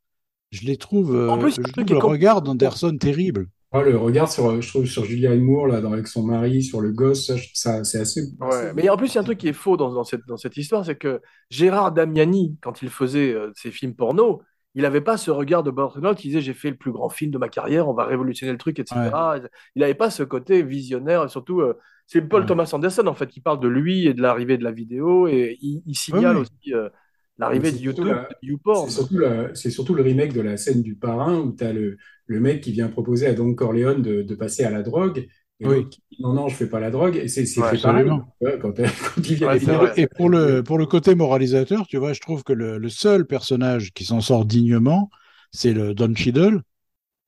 [0.51, 1.15] je les trouve.
[1.15, 3.47] euh, En plus, je trouve le regard d'Anderson terrible.
[3.73, 6.91] Le regard sur, je trouve, sur Julianne Moore, là, dans- avec son mari, sur le
[6.91, 8.21] gosse, ça, c'est assez.
[8.39, 10.25] Ouais, mais en plus, il y a un truc qui est faux dans, dans cette,
[10.27, 14.41] dans cette histoire, c'est que Gérard Damiani, quand il faisait euh, ses films porno,
[14.73, 17.09] il n'avait pas ce regard de Burt Reynolds qui disait j'ai fait le plus grand
[17.09, 19.35] film de ma carrière, on va révolutionner le truc, etc.
[19.75, 21.73] Il n'avait pas ce côté visionnaire, et surtout, euh,
[22.07, 22.47] c'est Paul Ouais.
[22.47, 25.57] Thomas Anderson en fait qui parle de lui et de l'arrivée de la vidéo, et
[25.61, 26.89] il, il signale aussi euh,
[27.37, 28.87] l'arrivée de YouTube, la- de YouPorn.
[28.89, 31.97] C'est surtout, la- surtout le remake de la scène du parrain où tu as le,
[32.27, 35.27] le mec qui vient proposer à Don Corleone de, de passer à la drogue.
[35.59, 35.75] Et Oui.
[35.77, 37.15] l'autre qui dit non, non, je fais pas la drogue.
[37.15, 38.07] Et c'est c'est Ouais, pareil.
[38.61, 38.73] Quand,
[39.15, 39.93] quand il vient Ouais, les c'est faire- vrai.
[39.97, 43.25] Et pour le, pour le côté moralisateur, tu vois, je trouve que le, le seul
[43.25, 45.09] personnage qui s'en sort dignement,
[45.51, 46.61] c'est le Don Cheadle,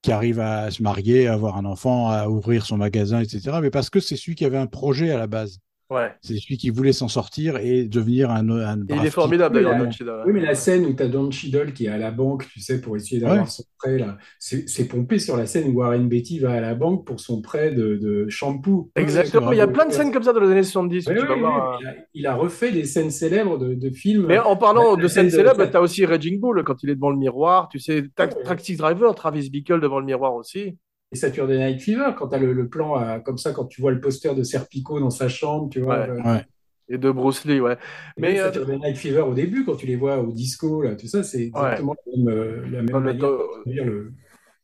[0.02, 3.58] qui arrive à se marier, à avoir un enfant, à ouvrir son magasin, etc.
[3.62, 5.60] Mais parce que c'est celui qui avait un projet à la base.
[5.90, 6.12] Ouais.
[6.22, 9.76] C'est celui qui voulait s'en sortir et devenir un, un Et il est formidable d'ailleurs,
[9.78, 10.22] Don Cheadle.
[10.28, 12.60] Oui, mais la scène où tu as Don Cheadle qui est à la banque, tu
[12.60, 13.46] sais, pour essayer d'avoir Ouais.
[13.50, 17.08] son prêt, là, c'est pompé sur la scène où Warren Beatty va à la banque
[17.08, 18.92] pour son prêt de, de shampoo.
[18.96, 21.16] Exactement, il y a plein de scènes comme ça dans les années 70 où Oui,
[21.16, 21.74] tu oui, vas oui, voir.
[21.74, 24.28] euh, il, a, il a refait des scènes célèbres de, de films.
[24.28, 26.96] Mais en parlant La de scènes célèbres, tu as aussi Raging Bull quand il est
[26.96, 27.68] devant le miroir.
[27.70, 28.44] Tu sais, Ta- Ouais.
[28.44, 30.78] Taxi Driver, Travis Bickle devant le miroir aussi.
[31.12, 33.82] Et Saturday Night Fever, quand tu as le, le plan à- comme ça, quand tu
[33.82, 36.00] vois le poster de Serpico dans sa chambre, tu vois.
[36.02, 36.10] Ouais.
[36.10, 36.46] euh, Ouais.
[36.92, 37.78] Et de Bruce Lee, ouais.
[38.18, 40.96] Mais Mais euh, Saturday Night Fever au début, quand tu les vois au disco, là,
[40.96, 43.86] tout ça, c'est exactement la même, euh, la même Dans le- manière dans- de dire
[43.86, 44.12] le.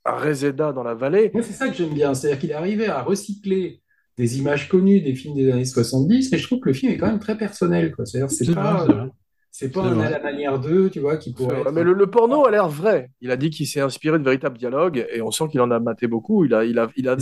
[0.05, 1.31] à Reseda dans la vallée.
[1.35, 3.81] C'est ça que j'aime bien, c'est-à-dire qu'il est arrivé à recycler
[4.17, 6.97] des images connues des films des années 70, mais je trouve que le film est
[6.97, 8.05] quand même très personnel, quoi.
[8.05, 9.09] C'est-à-dire, c'est C'est pas, vrai,
[9.57, 11.71] c'est c'est pas C'est un à la manière d'eux, tu vois, qui pourrait être.
[11.71, 13.09] Mais le, le porno a l'air vrai.
[13.21, 15.79] Il a dit qu'il s'est inspiré de véritables dialogues et on sent qu'il en a
[15.79, 16.43] maté beaucoup.
[16.43, 17.15] Il a, il a, il a,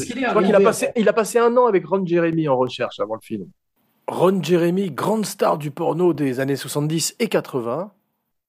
[0.59, 3.45] passé, il a passé un an avec Ron Jeremy en recherche avant le film.
[4.07, 7.91] Ron Jeremy, grande star du porno des années 70 et 80.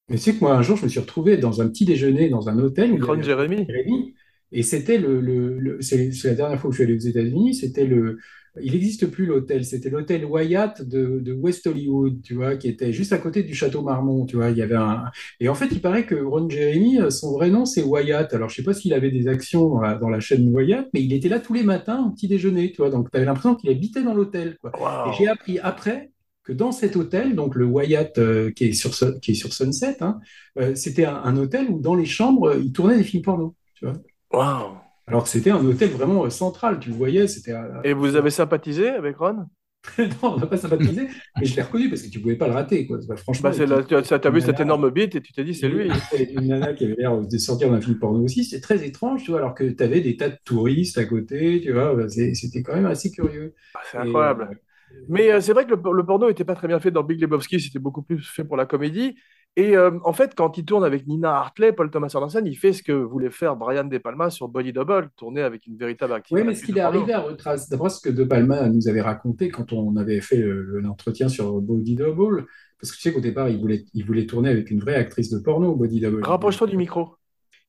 [0.08, 2.48] Mais sais que moi, un jour, je me suis retrouvé dans un petit déjeuner dans
[2.48, 3.66] un hôtel Ron Jeremy.
[3.66, 4.14] Jérémy.
[4.52, 7.08] Et c'était le, le, le- c'est c'est la dernière fois que je suis allé aux
[7.08, 8.18] États-Unis, c'était le,
[8.62, 12.92] il n'existe plus l'hôtel, c'était l'hôtel Wyatt de, de West Hollywood, tu vois, qui était
[12.92, 15.04] juste à côté du château Marmont, tu vois, il y avait un,
[15.40, 18.32] et en fait, il paraît que Ron Jeremy, euh, son vrai nom, c'est Wyatt.
[18.34, 21.02] Alors, je sais pas s'il avait des actions dans la, dans la chaîne Wyatt, mais
[21.02, 23.54] il était là tous les matins au petit déjeuner, tu vois, donc tu avais l'impression
[23.54, 24.56] qu'il habitait dans l'hôtel.
[25.04, 26.10] Et j'ai appris après
[26.44, 29.52] que dans cet hôtel, donc le Wyatt euh, qui est sur, Sun- qui est sur
[29.52, 30.20] Sunset, hein,
[30.58, 33.54] euh, c'était un, un hôtel où dans les chambres, euh, ils tournaient des films porno.
[33.74, 33.94] Tu vois
[34.32, 34.83] Waouh.
[35.06, 37.52] Alors que c'était un hôtel vraiment central, tu le voyais, c'était...
[37.84, 39.46] Et vous avez sympathisé avec Ron?
[39.98, 42.54] Non, on n'a pas sympathisé, mais je l'ai reconnu parce que tu pouvais pas le
[42.54, 42.98] rater, quoi.
[43.06, 45.54] Bah, franchement, bah, c'est la- Tu as, vu cette énorme bite et tu t'es dit
[45.54, 45.90] c'est lui.
[46.34, 49.30] Une nana qui avait l'air de sortir d'un film porno aussi, c'était très étrange, tu
[49.30, 52.34] vois, alors que tu avais des tas de touristes à côté, tu vois, bah, c'est-
[52.34, 53.54] c'était quand même assez curieux.
[53.74, 54.48] Ah, C'est incroyable.
[54.50, 57.02] euh, Mais euh, c'est vrai que le, le porno n'était pas très bien fait dans
[57.04, 59.16] Big Lebowski, c'était beaucoup plus fait pour la comédie.
[59.56, 62.72] Et euh, en fait, quand il tourne avec Nina Hartley, Paul Thomas Anderson, il fait
[62.72, 66.36] ce que voulait faire Brian De Palma sur Body Double, tourner avec une véritable actrice.
[66.36, 69.00] Oui, mais ce qu'il est arrivé à retracer, d'après ce que De Palma nous avait
[69.00, 72.46] raconté quand on avait fait le- l'entretien sur Body Double,
[72.80, 75.30] parce que tu sais qu'au départ, il voulait, il voulait tourner avec une vraie actrice
[75.30, 76.24] de porno, Body Double.
[76.24, 77.14] Rapproche-toi du micro.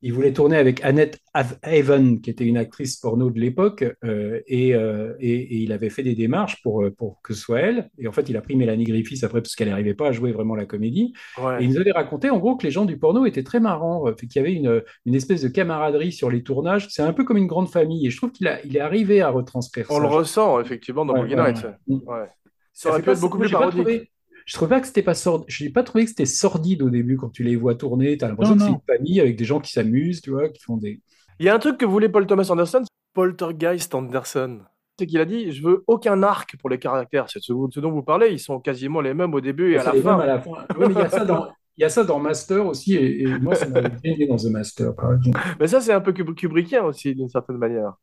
[0.07, 4.39] Il voulait tourner avec Annette Hav- Haven, qui était une actrice porno de l'époque, euh,
[4.45, 7.59] et, euh, et, et il avait fait des démarches pour, euh, pour que ce soit
[7.61, 7.89] elle.
[7.97, 10.31] Et en fait, il a pris Mélanie Griffiths après, parce qu'elle n'arrivait pas à jouer
[10.31, 11.13] vraiment la comédie.
[11.41, 11.59] Ouais.
[11.59, 14.05] Et il nous avait raconté, en gros, que les gens du porno étaient très marrants,
[14.13, 16.87] qu'il y avait une, une espèce de camaraderie sur les tournages.
[16.91, 18.05] C'est un peu comme une grande famille.
[18.05, 20.01] Et je trouve qu'il a, il est arrivé à retranscrire On ça.
[20.01, 21.65] le ressent effectivement dans Ouais, Boogie Nights.
[21.87, 22.27] ouais.
[22.73, 24.11] Ça aurait pu être beaucoup plus parodique.
[24.45, 25.43] Je trouvais pas que c'était pas sord...
[25.47, 28.17] Je n'ai pas trouvé que c'était sordide au début quand tu les vois tourner.
[28.17, 30.61] Tu as l'impression que c'est une famille avec des gens qui s'amusent, tu vois, qui
[30.61, 31.01] font des.
[31.39, 32.83] Il y a un truc que voulait Paul Thomas Anderson,
[33.13, 34.59] Poltergeist Anderson.
[34.97, 37.29] C'est qu'il a dit Je veux aucun arc pour les caractères.
[37.29, 39.83] C'est ce, ce dont vous parlez, ils sont quasiment les mêmes au début et à
[39.83, 40.19] la fin.
[40.19, 40.51] à la fin.
[40.77, 41.47] Ouais, mais il y a ça dans.
[41.77, 44.37] Il y a ça dans Master aussi, et, et moi, ça m'avait bien aidé dans
[44.37, 45.37] The Master, par exemple.
[45.59, 47.95] Mais ça, c'est un peu Kub- Kubrickien aussi, d'une certaine manière.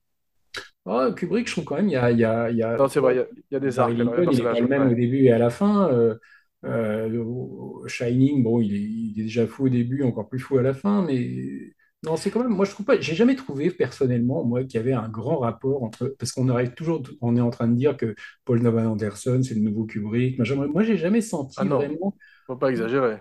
[0.84, 2.76] Oh, Kubrick, je trouve quand même, il y a, il y a, il y a-
[2.76, 3.18] Non, c'est vrai, il
[3.52, 3.92] y a- des arcs.
[3.94, 4.92] Il est pas personnages, le même ouais.
[4.92, 5.88] au début et à la fin.
[5.92, 6.16] Euh,
[6.64, 10.62] euh, Shining, bon, il est, il est déjà fou au début, encore plus fou à
[10.62, 11.72] la fin, mais
[12.04, 12.48] non, c'est quand même.
[12.50, 13.00] Moi, je trouve pas.
[13.00, 16.16] J'ai jamais trouvé personnellement, moi, qu'il y avait un grand rapport entre.
[16.18, 19.54] Parce qu'on arrive toujours, on est en train de dire que Paul Thomas Anderson, c'est
[19.54, 20.36] le nouveau Kubrick.
[20.38, 21.76] Moi, j'ai jamais senti Ah non.
[21.76, 22.16] vraiment.
[22.48, 23.20] Faut pas exagérer.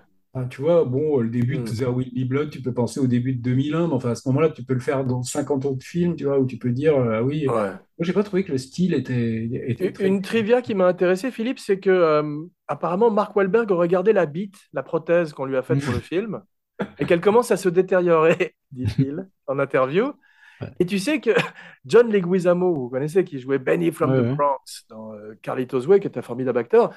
[0.49, 1.65] Tu vois, bon, le début de Hmm.
[1.69, 4.25] There Will Be Blood, tu peux penser au début de 2001, mais enfin, à ce
[4.29, 6.95] moment-là, tu peux le faire dans 50 autres films, tu vois, où tu peux dire,
[6.95, 7.53] euh, ah oui, Ouais.
[7.53, 10.07] moi, j'ai pas trouvé que le style était, était Une très...
[10.07, 14.55] une trivia qui m'a intéressé, Philippe, c'est que euh, apparemment Mark Wahlberg regardait la bite,
[14.71, 16.41] la prothèse qu'on lui a faite pour le film,
[16.97, 20.13] et qu'elle commence à se détériorer, dit-il en interview.
[20.61, 20.67] Ouais.
[20.79, 21.31] Et tu sais que
[21.85, 24.35] John Leguizamo, vous connaissez, qui jouait Benny from Ouais, the.
[24.35, 26.93] Bronx dans euh, Carlitos Way, qui est un formidable acteur,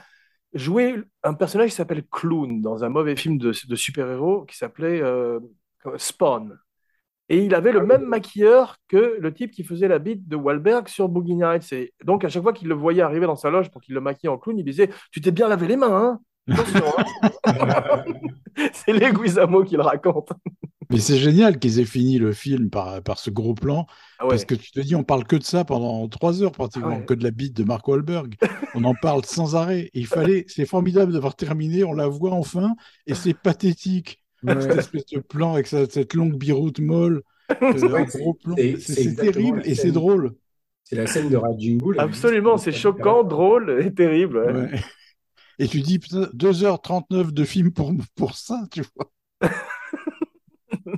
[0.55, 5.03] jouait un personnage qui s'appelle Clown dans un mauvais film de, de super-héros qui s'appelait
[5.03, 5.41] euh,
[5.97, 6.59] Spawn.
[7.29, 10.89] Et il avait le même maquilleur que le type qui faisait la bite de Wahlberg
[10.89, 11.73] sur Boogie Nights.
[11.73, 14.01] Et donc, à chaque fois qu'il le voyait arriver dans sa loge pour qu'il le
[14.01, 16.55] maquille en clown, il disait Tu t'es bien lavé les mains, hein Hein
[18.73, 20.29] C'est Leguizamo qui le raconte.
[20.91, 23.87] Mais c'est génial qu'ils aient fini le film par, par ce gros plan,
[24.19, 24.31] Ah ouais.
[24.31, 26.99] parce que tu te dis, on parle que de ça pendant trois heures pratiquement, Ah
[26.99, 27.05] ouais.
[27.05, 28.35] que de la bite de Mark Wahlberg.
[28.75, 29.91] On en parle sans arrêt.
[29.95, 32.75] Et il fallait, c'est formidable d'avoir terminé, on la voit enfin,
[33.07, 34.23] et c'est pathétique.
[34.43, 34.61] Ouais.
[34.61, 37.23] Cette espèce de plan avec sa- cette longue biroute molle,
[37.63, 40.35] euh, c'est- terrible et c'est drôle.
[40.85, 44.71] C'est la scène de avec Absolument, c'est choquant, drôle et terrible.
[45.59, 49.11] Et tu dis, putain, 2h39 de film pour, pour ça, tu vois.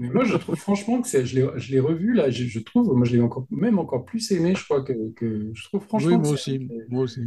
[0.00, 2.58] Mais moi, je trouve franchement que c'est, je l'ai, je l'ai revu là, je, je
[2.60, 5.82] trouve, moi, je l'ai encore, même encore plus aimé, je crois que, que je trouve
[5.84, 6.10] franchement.
[6.10, 6.68] oui, moi aussi.
[6.88, 7.22] Moi aussi.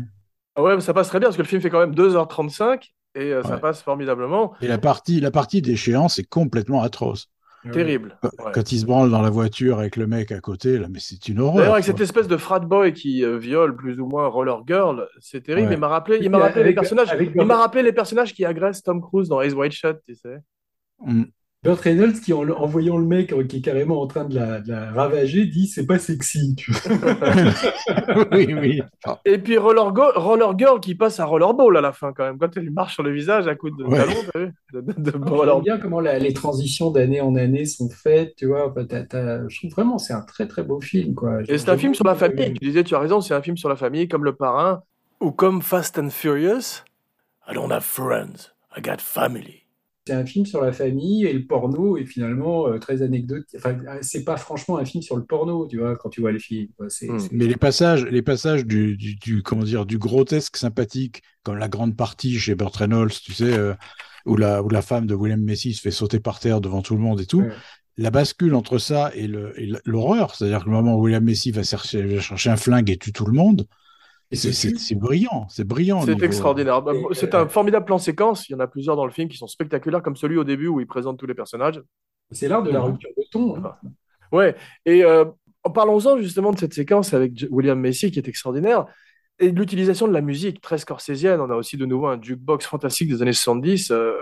[0.55, 3.33] Ah ouais, ça passe très bien parce que le film fait quand même 2h35 et
[3.33, 4.53] euh, ça passe formidablement.
[4.61, 7.29] Et la partie, la partie d'échéance est complètement atroce.
[7.73, 8.17] Terrible.
[8.21, 8.51] Quand, Ouais.
[8.53, 11.27] quand il se branle dans la voiture avec le mec à côté, là, mais c'est
[11.27, 11.55] une horreur.
[11.57, 11.93] D'ailleurs, avec quoi.
[11.93, 15.67] cette espèce de frat boy qui euh, viole plus ou moins Roller Girl, c'est terrible.
[15.67, 15.73] Ouais.
[15.73, 17.11] Il m'a rappelé, il Oui, m'a rappelé les personnages.
[17.11, 20.15] avec- Il m'a rappelé les personnages qui agressent Tom Cruise dans Ace White Shot, tu
[20.15, 20.37] sais.
[21.05, 21.23] Mm.
[21.61, 24.33] Burt Reynolds, qui en, en voyant le mec euh, qui est carrément en train de
[24.33, 26.55] la, de la ravager, dit c'est pas sexy.
[26.55, 26.81] tu vois.
[28.31, 28.81] oui, oui.
[29.03, 32.23] Ah, Et puis Roller, Go- Roller Girl qui passe à Rollerball à la fin quand
[32.23, 32.37] même.
[32.37, 33.97] Quand elle lui marche sur le visage à coup de Ouais.
[33.97, 37.35] talon, t'as vu de, de- de Moi, roller- bien comment la- les transitions d'année en
[37.35, 38.73] année sont faites, tu vois.
[38.87, 41.41] T'as- t'as- je trouve vraiment c'est un très très beau film, quoi.
[41.49, 42.51] Et c'est un film sur la famille.
[42.51, 44.83] Euh, Tu disais, tu as raison, c'est un film sur la famille, comme Le Parrain
[45.19, 46.83] ou comme Fast and Furious.
[47.49, 49.65] I don't have friends, I got family.
[50.09, 53.55] C'est un film sur la famille et le porno est finalement euh, très anecdotique.
[53.57, 56.39] Enfin, c'est pas franchement un film sur le porno, tu vois, quand tu vois le
[56.39, 56.67] film.
[56.77, 56.87] quoi.
[56.89, 57.19] C'est, Hmm.
[57.19, 61.57] c'est- Mais les passages, les passages du, du, du- comment dire, du grotesque sympathique, comme
[61.57, 63.75] la grande partie chez Burt Reynolds, tu sais, euh,
[64.25, 66.95] où, la, où la femme de William Macy se fait sauter par terre devant tout
[66.95, 67.41] le monde et tout.
[67.41, 67.49] Ouais.
[67.97, 71.51] La bascule entre ça et le- et l'horreur, c'est-à-dire que le moment où William Macy
[71.51, 73.67] va chercher, va chercher un flingue et tue tout le monde,
[74.35, 76.01] c'est brillant, c'est brillant.
[76.01, 76.81] C'est extraordinaire.
[76.81, 78.47] Bah, C'est euh, un formidable plan séquence.
[78.49, 80.67] Il y en a plusieurs dans le film qui sont spectaculaires, comme celui au début
[80.67, 81.81] où il présente tous les personnages.
[82.31, 83.55] c'est l'art de la rupture de ton.
[83.57, 83.75] hein.
[84.31, 84.55] Ouais,
[84.85, 85.25] et euh,
[85.63, 88.85] en parlons-en justement de cette séquence avec William Macy qui est extraordinaire,
[89.39, 91.41] et de l'utilisation de la musique très scorsésienne.
[91.41, 93.89] On a aussi de nouveau un jukebox fantastique des années 70.
[93.91, 94.13] euh,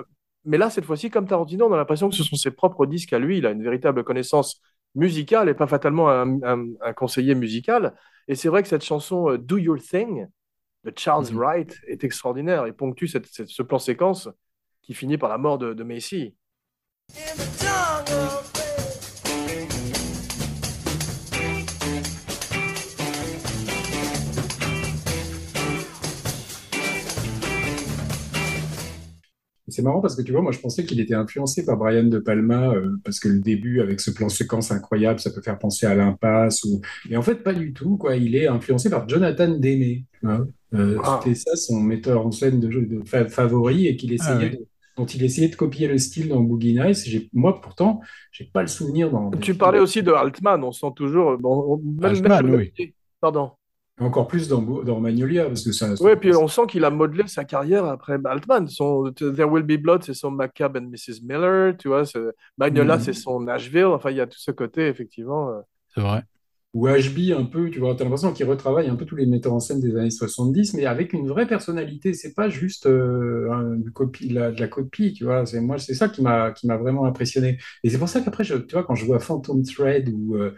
[0.45, 3.11] mais là, cette fois-ci, comme Tarantino, on a l'impression que ce sont ses propres disques
[3.11, 3.39] à lui.
[3.39, 4.61] Il a une véritable connaissance
[4.97, 7.95] musicale et pas fatalement un, un- un conseiller musical.
[8.27, 10.27] Et c'est vrai que cette chanson euh, Do Your Thing
[10.83, 11.37] de Charles Mhm.
[11.37, 14.27] Wright est extraordinaire et ponctue cette- cette- ce plan séquence
[14.81, 16.35] qui finit par la mort de, de Macy.
[29.77, 32.17] C'est marrant parce que tu vois, moi je pensais qu'il était influencé par Brian De
[32.17, 35.85] Palma euh, parce que le début avec ce plan séquence incroyable, ça peut faire penser
[35.85, 36.81] à l'impasse ou.
[37.07, 38.15] Mais en fait, pas du tout quoi.
[38.15, 40.01] Il est influencé par Jonathan Demme.
[40.73, 41.19] Euh, Ah.
[41.23, 44.39] C'était ça son metteur en scène de, jeu de fa- favori et qu'il essayait Ah
[44.39, 44.49] ouais.
[44.49, 44.65] de-
[44.97, 47.29] dont il essayait de copier le style dans Boogie Nights.
[47.33, 48.01] Moi pourtant,
[48.31, 49.29] j'ai pas le souvenir dans.
[49.29, 51.37] Tu films- parlais aussi de Altman, on sent toujours.
[51.37, 52.93] Bon, même, Altman, même- oui.
[53.21, 53.51] Pardon.
[53.99, 55.91] Encore plus dans, dans Magnolia parce que ça.
[56.01, 58.67] Oui, puis on sent qu'il a modelé sa carrière après Altman.
[58.67, 61.21] Son There Will Be Blood, c'est son Macabre and Mrs.
[61.23, 62.05] Miller, tu vois.
[62.05, 62.19] c'est-
[62.59, 63.01] Magnola, Mhm.
[63.01, 63.85] c'est son Nashville.
[63.85, 65.49] Enfin, il y a tout ce côté, effectivement.
[65.49, 65.61] euh.
[65.95, 66.23] C'est vrai.
[66.73, 69.53] ou HB un peu, tu vois, t'as l'impression qu'il retravaille un peu tous les metteurs
[69.53, 72.13] en scène des années 70, mais avec une vraie personnalité.
[72.13, 75.43] C'est pas juste euh, un- une copie, de la, de la copie, tu vois.
[75.47, 77.57] C'est moi, c'est ça qui m'a qui m'a vraiment impressionné.
[77.83, 80.53] Et c'est pour ça qu'après, je, tu vois, quand je vois Phantom Thread ou euh,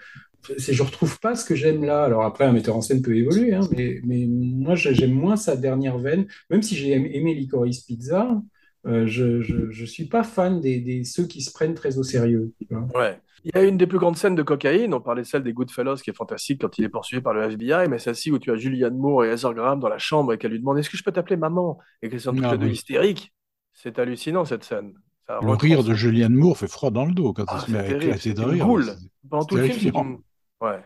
[0.58, 2.04] je retrouve pas ce que j'aime là.
[2.04, 5.56] Alors après, un metteur en scène peut évoluer, hein, mais mais moi, j'aime moins sa
[5.56, 8.42] dernière veine, même si j'ai aimé, aimé Licorice Pizza.
[8.88, 12.04] euh, je, je, je suis pas fan des, des ceux qui se prennent très au
[12.04, 12.54] sérieux.
[12.60, 12.88] tu vois.
[13.00, 13.20] Ouais.
[13.46, 14.94] Il y a une des plus grandes scènes de cocaïne.
[14.94, 17.88] On parlait celle des Goodfellas, qui est fantastique quand il est poursuivi par le FBI.
[17.90, 20.52] Mais celle-ci où tu as Julianne Moore et Heather Graham dans la chambre et qu'elle
[20.52, 21.78] lui demande Est-ce que je peux t'appeler maman?
[22.02, 23.34] Et qu'elles sont toutes les deux hystériques.
[23.74, 24.94] C'est hallucinant, cette scène.
[25.26, 27.72] Ça Le rire de Julianne Moore fait froid dans le dos quand Ah, il se
[27.72, 28.68] met à éclater de rire.
[29.30, 30.18] Pendant tout le film,
[30.62, 30.84] Ouais.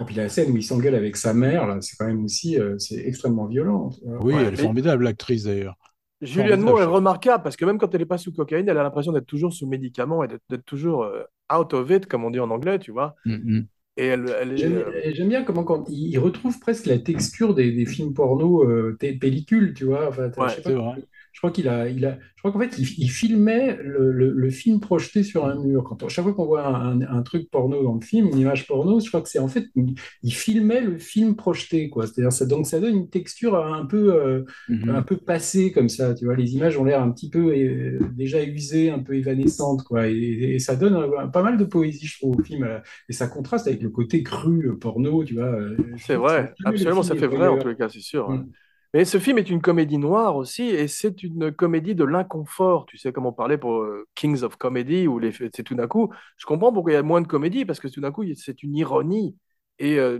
[0.00, 2.58] Et puis la scène où il s'engueule avec sa mère, là, c'est quand même aussi,
[2.58, 3.90] euh, c'est extrêmement violent.
[4.18, 5.76] Oui, Ouais, elle est formidable, l'actrice d'ailleurs.
[6.20, 8.82] Julianne Moore est remarquable parce que même quand elle n'est pas sous cocaïne, elle a
[8.84, 12.38] l'impression d'être toujours sous médicaments et d'être toujours euh, out of it, comme on dit
[12.40, 13.16] en anglais, tu vois.
[13.24, 13.68] Mm, mm.
[13.96, 14.56] Et elle, elle est.
[14.56, 18.64] J'aime euh, j'aime bien comment quand il retrouve presque la texture des, des films porno
[18.64, 20.08] euh, té- pellicules, tu vois.
[20.08, 20.96] Enfin, Ouais, je sais pas, c'est vrai.
[21.32, 24.32] Je crois qu'il a, il a, je crois qu'en fait, il, il filmait le, le-
[24.32, 25.84] le film projeté sur un mur.
[25.84, 28.38] Quand on- chaque fois qu'on voit un, un- un truc porno dans le film, une
[28.38, 32.06] image porno, je crois que c'est en fait, il, il filmait le film projeté, quoi.
[32.06, 34.90] C'est-à-dire, ça, donc ça donne une texture un peu, euh, Mhm.
[34.90, 36.36] un peu passée comme ça, tu vois.
[36.36, 40.08] Les images ont l'air un petit peu euh, déjà usées, un peu évanescentes, quoi.
[40.08, 42.66] Et, et ça donne euh, pas mal de poésie, je trouve, au film.
[43.08, 45.56] Et ça contraste avec le côté cru porno, tu vois.
[45.98, 48.28] C'est vrai, absolument, ça fait vrai en tous les cas, c'est sûr.
[48.30, 48.46] Mm.
[48.94, 52.84] Mais ce film est une comédie noire aussi, et c'est une comédie de l'inconfort.
[52.86, 55.88] Tu sais, comme on parlait pour euh, Kings of Comedy, où les, c'est tout d'un
[55.88, 58.22] coup, je comprends pourquoi il y a moins de comédie, parce que tout d'un coup,
[58.36, 59.36] c'est une ironie.
[59.78, 60.18] Et euh,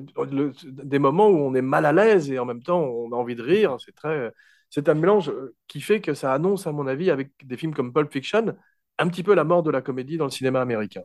[0.64, 3.36] des moments où on est mal à l'aise et en même temps on a envie
[3.36, 4.32] de rire, c'est très,
[4.70, 7.74] c'est un mélange euh, qui fait que ça annonce, à mon avis, avec des films
[7.74, 8.56] comme Pulp Fiction,
[8.98, 11.02] un petit peu la mort de la comédie dans le cinéma américain.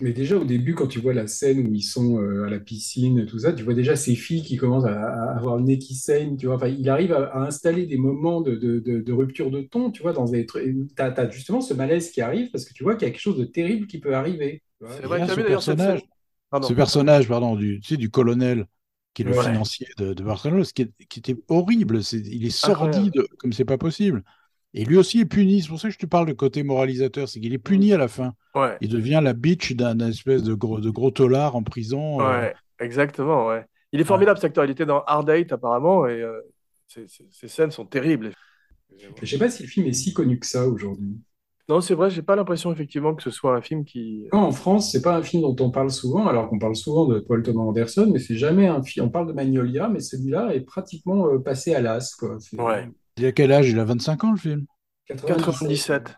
[0.00, 2.60] Mais déjà au début, quand tu vois la scène où ils sont euh, à la
[2.60, 5.78] piscine, tout ça, tu vois déjà ces filles qui commencent à, à avoir le nez
[5.80, 6.54] qui saigne, tu vois.
[6.54, 9.90] Enfin, il arrive à, à installer des moments de, de, de, de rupture de ton,
[9.90, 10.64] tu vois, dans des trucs.
[10.94, 13.20] T'as, t'as justement ce malaise qui arrive parce que tu vois qu'il y a quelque
[13.20, 14.62] chose de terrible qui peut arriver.
[14.86, 16.00] C'est vrai, ce personnage,
[16.60, 18.66] ce personnage, pardon, du, tu sais, du colonel,
[19.14, 19.34] qui est le Ouais.
[19.34, 22.02] financier de, de Barcelone, ce qui, est- qui était horrible.
[22.04, 24.24] C'est, il est sordide comme c'est pas possible.
[24.78, 25.60] Et lui aussi est puni.
[25.60, 27.98] C'est pour ça que je te parle de côté moralisateur, c'est qu'il est puni à
[27.98, 28.34] la fin.
[28.54, 28.76] Ouais.
[28.80, 32.20] Il devient la bitch d'un espèce de gros, de gros tolard en prison.
[32.20, 33.66] euh, Ouais, exactement, ouais.
[33.92, 34.64] Il est formidable, cet acteur.
[34.64, 36.40] Il était dans Hard Eight, apparemment, et euh,
[36.86, 38.30] ces scènes sont terribles.
[39.20, 41.18] Je sais pas si le film est si connu que ça aujourd'hui.
[41.68, 44.26] Non, c'est vrai, j'ai pas l'impression, effectivement, que ce soit un film qui...
[44.32, 47.04] Non, en France, c'est pas un film dont on parle souvent, alors qu'on parle souvent
[47.04, 49.06] de Paul Thomas Anderson, mais c'est jamais un film.
[49.06, 52.16] On parle de Magnolia, mais celui-là est pratiquement euh, passé à l'as,
[52.56, 52.88] Ouais.
[53.18, 53.68] Il a quel âge?
[53.70, 54.66] Il a 25 ans, le film?
[55.06, 56.16] 97.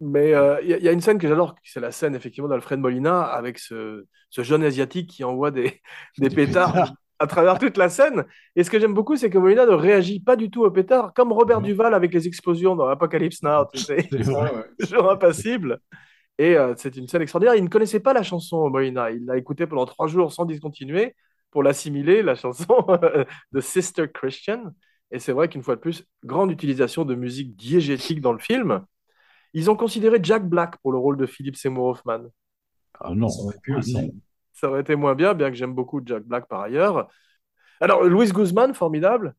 [0.00, 2.14] Mais euh, il y, a- il y a une scène que j'adore, c'est la scène,
[2.14, 5.80] effectivement, d'Alfred Molina, avec ce, ce jeune Asiatique qui envoie des,
[6.18, 6.94] des Des pétards pétards.
[7.18, 8.24] à travers toute la scène.
[8.56, 11.14] Et ce que j'aime beaucoup, c'est que Molina ne réagit pas du tout aux pétards,
[11.14, 11.60] comme Robert.
[11.62, 14.08] Duval avec les explosions dans Apocalypse Now, tu sais.
[14.80, 15.78] Toujours impassible.
[16.38, 17.54] Et euh, c'est une scène extraordinaire.
[17.56, 19.10] Il ne connaissait pas la chanson Molina.
[19.12, 21.14] Il l'a écoutée pendant trois jours sans discontinuer
[21.50, 22.84] pour l'assimiler, la chanson
[23.52, 24.72] de Sister Christian.
[25.14, 28.84] Et c'est vrai qu'une fois de plus, grande utilisation de musique diégétique dans le film.
[29.52, 32.24] Ils ont considéré Jack Black pour le rôle de Philip Seymour Hoffman.
[32.98, 33.28] Ah non.
[33.28, 34.10] Ça aurait pu Ah non.
[34.52, 37.08] Ça aurait été moins bien, bien que j'aime beaucoup Jack Black par ailleurs.
[37.80, 39.36] Alors, Louis Guzman, formidable.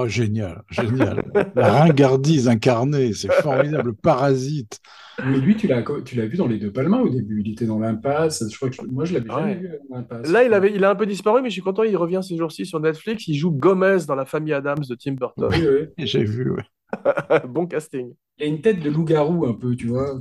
[0.00, 1.22] Oh, génial, génial.
[1.54, 3.88] La ringardise incarnée, c'est formidable.
[3.90, 4.80] Le parasite.
[5.24, 7.42] Mais lui, tu l'as, tu l'as vu dans les deux Palmas au début.
[7.44, 8.44] Il était dans l'impasse.
[8.50, 9.40] Je crois que je- moi, je l'avais Ouais.
[9.40, 10.28] jamais vu dans l'impasse.
[10.30, 12.36] Là, il, avait, il a un peu disparu, mais je suis content, il revient ces
[12.36, 13.28] jours-ci sur Netflix.
[13.28, 15.48] Il joue Gomez dans La famille Adams de Tim Burton.
[15.52, 15.88] Oui, oui.
[16.06, 16.64] J'ai vu, ouais.
[17.48, 18.12] bon casting.
[18.38, 20.18] Il a une tête de loup-garou un peu, tu vois.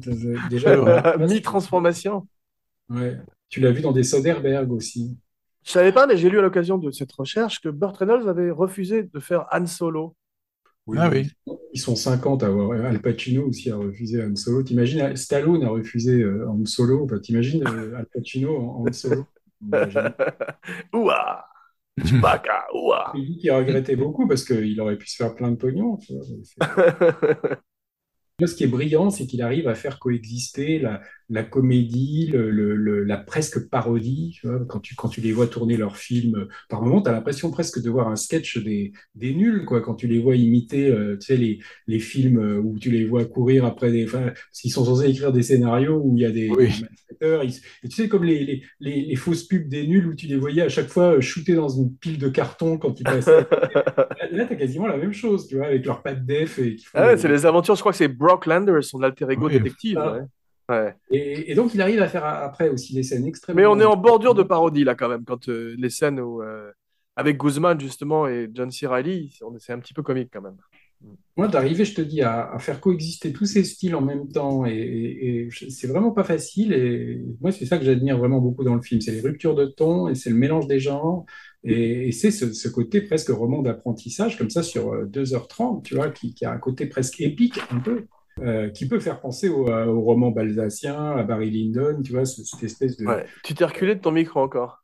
[0.49, 1.17] Déjà.
[1.17, 2.27] Mi-transformation.
[2.89, 3.17] ouais.
[3.49, 5.15] Tu l'as vu dans des Soderbergh aussi.
[5.65, 8.51] Je savais pas, mais j'ai lu à l'occasion de cette recherche que Burt Reynolds avait
[8.51, 10.15] refusé de faire Han Solo.
[10.97, 11.29] Ah oui.
[11.73, 12.71] Ils sont 50 à avoir.
[12.85, 14.63] Al Pacino aussi a refusé Han Solo.
[14.63, 17.05] T'imagines, Stallone a refusé euh, Han Solo.
[17.05, 19.25] Enfin, t'imagines euh, Al Pacino en Han Solo.
[20.93, 21.45] Ouah
[22.03, 25.55] Chewbacca, ouah Il dit qu'il regrettait beaucoup parce qu'il aurait pu se faire plein de
[25.55, 25.97] pognon.
[26.01, 26.23] tu vois.
[26.43, 26.59] C'est-
[28.32, 32.49] Là, ce qui est brillant, c'est qu'il arrive à faire coexister la, la comédie, le,
[32.51, 34.31] le- le- la presque parodie.
[34.39, 34.65] tu vois.
[34.67, 37.81] Quand tu, quand tu les vois tourner leurs films, par moments, tu as l'impression presque
[37.81, 39.81] de voir un sketch des, des nuls, quoi.
[39.81, 43.05] Quand tu les vois imiter, euh, tu sais, les, les films euh, où tu les
[43.05, 44.05] vois courir après des.
[44.05, 46.69] Parce qu'ils sont censés écrire des scénarios où il y a des, Oui.
[47.21, 50.27] Ils- et tu sais, comme les, les, les, les fausses pubs des nuls où tu
[50.27, 53.45] les voyais à chaque fois euh, shooter dans une pile de carton quand ils passaient.
[54.31, 57.07] Là, tu as quasiment la même chose, tu vois, avec leurs pattes def et Ah
[57.07, 59.99] ouais, c'est les aventures, je crois que c'est Brock Landers, son alter ego détective.
[60.69, 60.95] Ouais.
[61.11, 63.61] Et, donc, il arrive à faire après aussi des scènes extrêmement.
[63.61, 66.41] Mais on est en bordure de parodie là quand même, quand les scènes où,
[67.15, 68.87] avec Guzman justement et John C.
[68.87, 70.57] Reilly, c'est un petit peu comique quand même.
[71.35, 75.49] Moi, d'arriver, je te dis, à, faire coexister tous ces styles en même temps, et,
[75.69, 76.73] c'est vraiment pas facile.
[76.73, 79.01] Et moi, c'est ça que j'admire vraiment beaucoup dans le film.
[79.01, 81.25] C'est les ruptures de ton, et c'est le mélange des genres,
[81.63, 86.35] et, c'est ce, côté presque roman d'apprentissage, comme ça, sur euh, 2h30, tu vois, qui
[86.45, 88.05] a un côté presque épique, un peu,
[88.41, 89.65] euh, qui peut faire penser au,
[90.01, 93.05] roman balsacien, à Barry Lyndon, tu vois, ce- cette espèce de...
[93.05, 93.25] Ouais.
[93.43, 94.83] Tu t'es reculé de ton micro encore.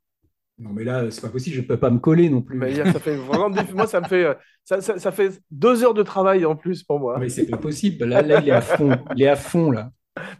[0.60, 2.58] Non, mais là, c'est pas possible, je peux pas me coller non plus.
[2.58, 4.34] Mais hier, ça fait vraiment diff- moi ça me fait euh,
[4.66, 7.18] ça, ça- ça fait deux heures de travail en plus pour moi.
[7.18, 8.04] Mais c'est pas possible.
[8.06, 8.92] Là, là, il est à fond.
[9.16, 9.90] Il est à fond, là.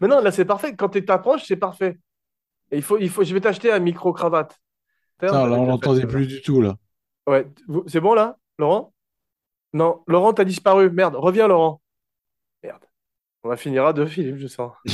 [0.00, 0.76] Mais non, là c'est parfait.
[0.76, 1.98] Quand tu t'approches, c'est parfait.
[2.70, 4.58] Et il faut, il faut, je vais t'acheter un micro cravate.
[5.18, 6.76] Putain, là, on l'entendait plus du tout, là.
[7.26, 7.46] Ouais,
[7.86, 8.92] c'est bon là, Laurent?
[9.72, 10.90] Non, Laurent, t'as disparu.
[10.90, 11.80] Merde, reviens Laurent.
[13.44, 14.72] On en finira de Philippe, je sens.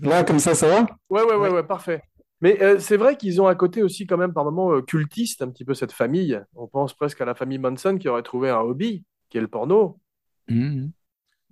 [0.00, 0.86] Là, comme ça, ça va?
[1.10, 2.02] Ouais, ouais, ouais, ouais, parfait.
[2.40, 5.42] Mais euh, c'est vrai qu'ils ont un côté aussi quand même par moments euh, cultiste,
[5.42, 6.40] un petit peu cette famille.
[6.56, 9.48] On pense presque à la famille Manson qui aurait trouvé un hobby, qui est le
[9.48, 10.00] porno.
[10.48, 10.90] Mhm.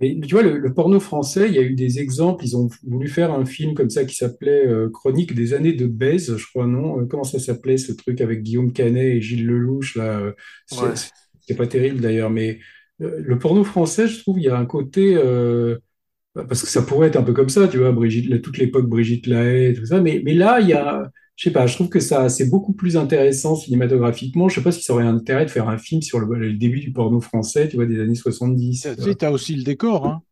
[0.01, 2.45] Mais tu vois, le, le porno français, il y a eu des exemples.
[2.45, 5.87] Ils ont voulu faire un film comme ça qui s'appelait euh, Chronique des années de
[5.87, 7.01] baise, je crois, non?
[7.01, 10.19] Euh, Comment ça s'appelait ce truc avec Guillaume Canet et Gilles Lelouch, là?
[10.21, 10.33] euh,
[10.71, 10.97] Ouais.
[10.97, 11.11] C'est
[11.43, 12.61] c'est pas terrible d'ailleurs, mais
[13.01, 15.17] le porno français, je trouve, il y a un côté.
[15.17, 15.79] euh,
[16.35, 19.27] parce que ça pourrait être un peu comme ça, tu vois, Brigitte, toute l'époque Brigitte
[19.27, 20.01] Lahaie, tout ça.
[20.01, 21.11] Mais, là, il y a.
[21.37, 24.51] Je sais pas, je trouve que ça, c'est beaucoup plus intéressant cinématographiquement.
[24.51, 26.93] Je sais pas si ça aurait intérêt de faire un film sur le, début du
[26.93, 28.89] porno français, tu vois, des années 70.
[29.03, 30.23] Tu t'as aussi le décor, hein.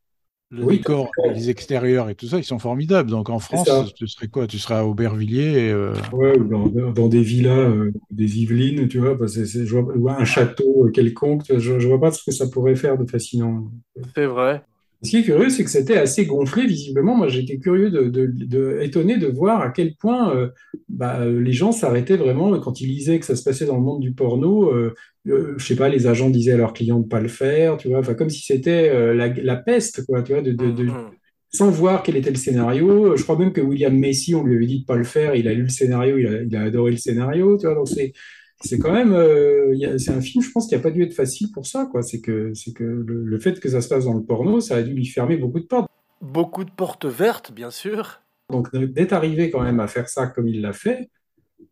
[0.50, 3.10] Le Oui, décor, les extérieurs et tout ça, ils sont formidables.
[3.10, 4.46] Donc en France, tu serais quoi?
[4.46, 8.98] Tu serais à Aubervilliers euh, Ouais, ou dans, dans des villas, euh, des Yvelines, tu
[8.98, 12.76] vois, je ou un château euh, quelconque, je, je vois pas ce que ça pourrait
[12.76, 13.70] faire de fascinant.
[14.14, 14.64] C'est vrai.
[15.02, 17.14] Ce qui est curieux, c'est que c'était assez gonflé, visiblement.
[17.16, 20.48] Moi, j'étais curieux, de, de- de- étonné de voir à quel point euh,
[20.88, 24.00] bah, les gens s'arrêtaient vraiment quand ils lisaient que ça se passait dans le monde
[24.00, 24.72] du porno.
[24.72, 24.94] Euh,
[25.28, 27.88] euh, je sais pas, les agents disaient à leurs clients de pas le faire, tu
[27.88, 30.84] vois, enfin, comme si c'était euh, la, la peste, quoi, tu vois, de, de, de-
[30.84, 31.10] Mhm.
[31.52, 33.16] sans voir quel était le scénario.
[33.16, 35.34] Je crois même que William Macy, on lui avait dit de pas le faire.
[35.34, 37.56] Il a lu le scénario, il a, il a adoré le scénario.
[37.58, 38.12] Tu vois, donc c'est
[38.60, 41.48] c'est quand même euh, c'est un film, je pense, qui a pas dû être facile
[41.54, 41.86] pour ça.
[41.90, 42.02] Quoi.
[42.02, 44.76] C'est que c'est que le, le fait que ça se passe dans le porno, ça
[44.76, 45.88] a dû lui fermer beaucoup de portes.
[46.20, 48.20] Beaucoup de portes vertes, bien sûr.
[48.50, 51.08] Donc d'être arrivé quand même à faire ça comme il l'a fait,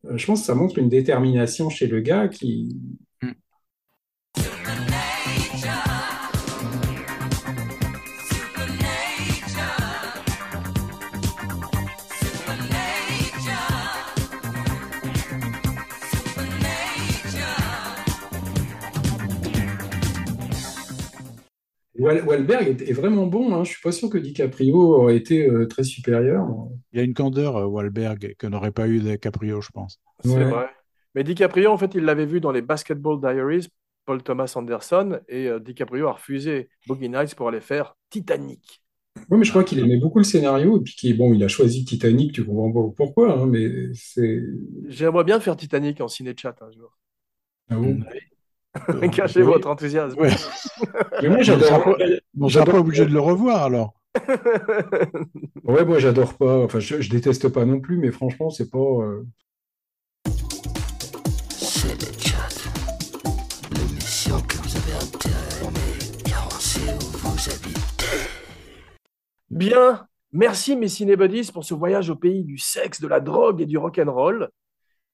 [0.06, 2.76] euh, je pense que ça montre une détermination chez le gars qui
[21.98, 23.54] Wahlberg est, vraiment bon.
[23.54, 23.64] Hein.
[23.64, 26.46] Je suis pas sûr que DiCaprio aurait été euh, très supérieur.
[26.92, 30.00] il y a une candeur, euh, Wahlberg, que n'aurait pas eu DiCaprio, je pense.
[30.24, 30.44] C'est Ouais.
[30.44, 30.66] vrai.
[31.14, 33.68] Mais DiCaprio, en fait, il l'avait vu dans les Basketball Diaries,
[34.04, 38.82] Paul Thomas Anderson, et euh, DiCaprio a refusé Boogie Nights pour aller faire Titanic.
[39.30, 41.48] Oui, mais je crois qu'il aimait beaucoup le scénario et puis qu'il bon, il a
[41.48, 42.32] choisi Titanic.
[42.32, 44.42] Tu comprends pas pourquoi, hein, mais c'est
[44.88, 46.96] J'aimerais bien faire Titanic en ciné-chat un jour.
[47.70, 47.98] ah bon?
[49.12, 49.46] Cachez oui.
[49.46, 50.18] votre enthousiasme.
[50.18, 50.30] Ouais.
[51.22, 51.84] Mais moi, j'adore.
[51.84, 51.96] pas,
[52.40, 53.94] on sera pas obligé de le revoir alors.
[55.64, 56.64] Ouais, moi, j'adore pas.
[56.64, 58.78] Enfin, je, je déteste pas non plus, mais franchement, c'est pas.
[58.78, 59.26] euh,
[61.50, 62.48] C'est le chat.
[63.74, 68.30] L'émission que vous avez intérêt à aimer, car on sait où vous habitez.
[69.50, 73.66] Bien, merci mes cinébuddies pour ce voyage au pays du sexe, de la drogue et
[73.66, 74.48] du rock'n'roll.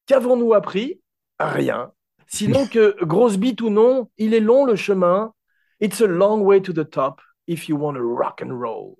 [0.07, 1.01] Qu'avons-nous appris?
[1.41, 1.91] Rien.
[2.33, 5.35] Sinon que, grosse bite ou non, il est long le chemin.
[5.81, 8.97] It's a long way to the top if you want to rock and roll.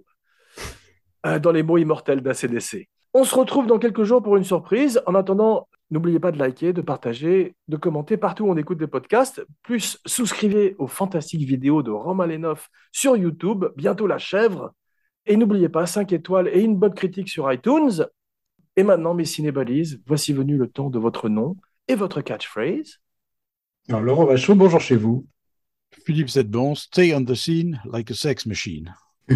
[1.25, 2.89] Euh, dans les mots immortels d'ACDC.
[3.15, 5.01] On se retrouve dans quelques jours pour une surprise.
[5.07, 8.87] En attendant, n'oubliez pas de liker, de partager, de commenter partout où on écoute des
[8.87, 9.47] podcasts.
[9.63, 13.67] Plus, souscrivez aux fantastiques vidéos de Romain Lenoff sur YouTube.
[13.77, 14.73] Bientôt la chèvre.
[15.25, 18.05] Et n'oubliez pas, 5 étoiles et une bonne critique sur iTunes.
[18.77, 21.57] Et maintenant, mes cinébalises, voici venu le temps de votre nom
[21.89, 22.99] et votre catchphrase.
[23.89, 25.27] Alors, Laurent Vachaud, bonjour chez vous.
[26.05, 28.95] Philippe Sedbon, stay on the scene like a sex machine.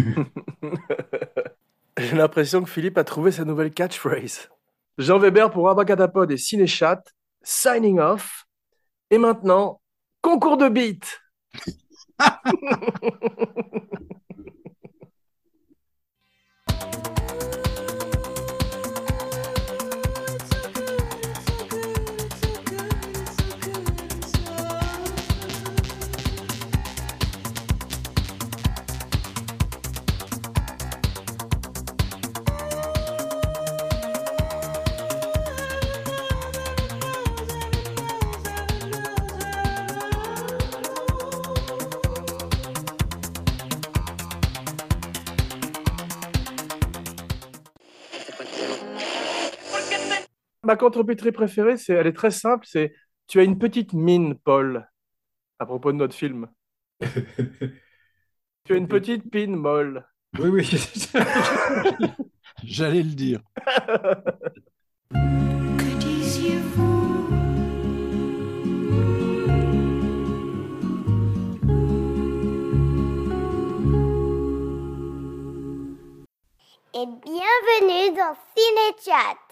[1.97, 4.49] J'ai l'impression que Philippe a trouvé sa nouvelle catchphrase.
[4.97, 7.03] Jean Weber pour Abacadapod et Cinéchat,
[7.43, 8.45] signing off.
[9.11, 9.81] Et maintenant,
[10.21, 11.19] concours de beats.
[50.67, 52.93] Ma contrepétrie préférée, c'est, elle est très simple, c'est
[53.25, 54.85] tu as une petite mine, Paul,
[55.59, 56.47] à propos de notre film.
[58.65, 60.05] Tu as une petite pine molle.
[60.37, 60.69] Oui, oui.
[62.65, 63.39] J'allais le dire.
[65.09, 67.29] Que disiez-vous?
[76.93, 79.46] Et bienvenue dans Cinéchat.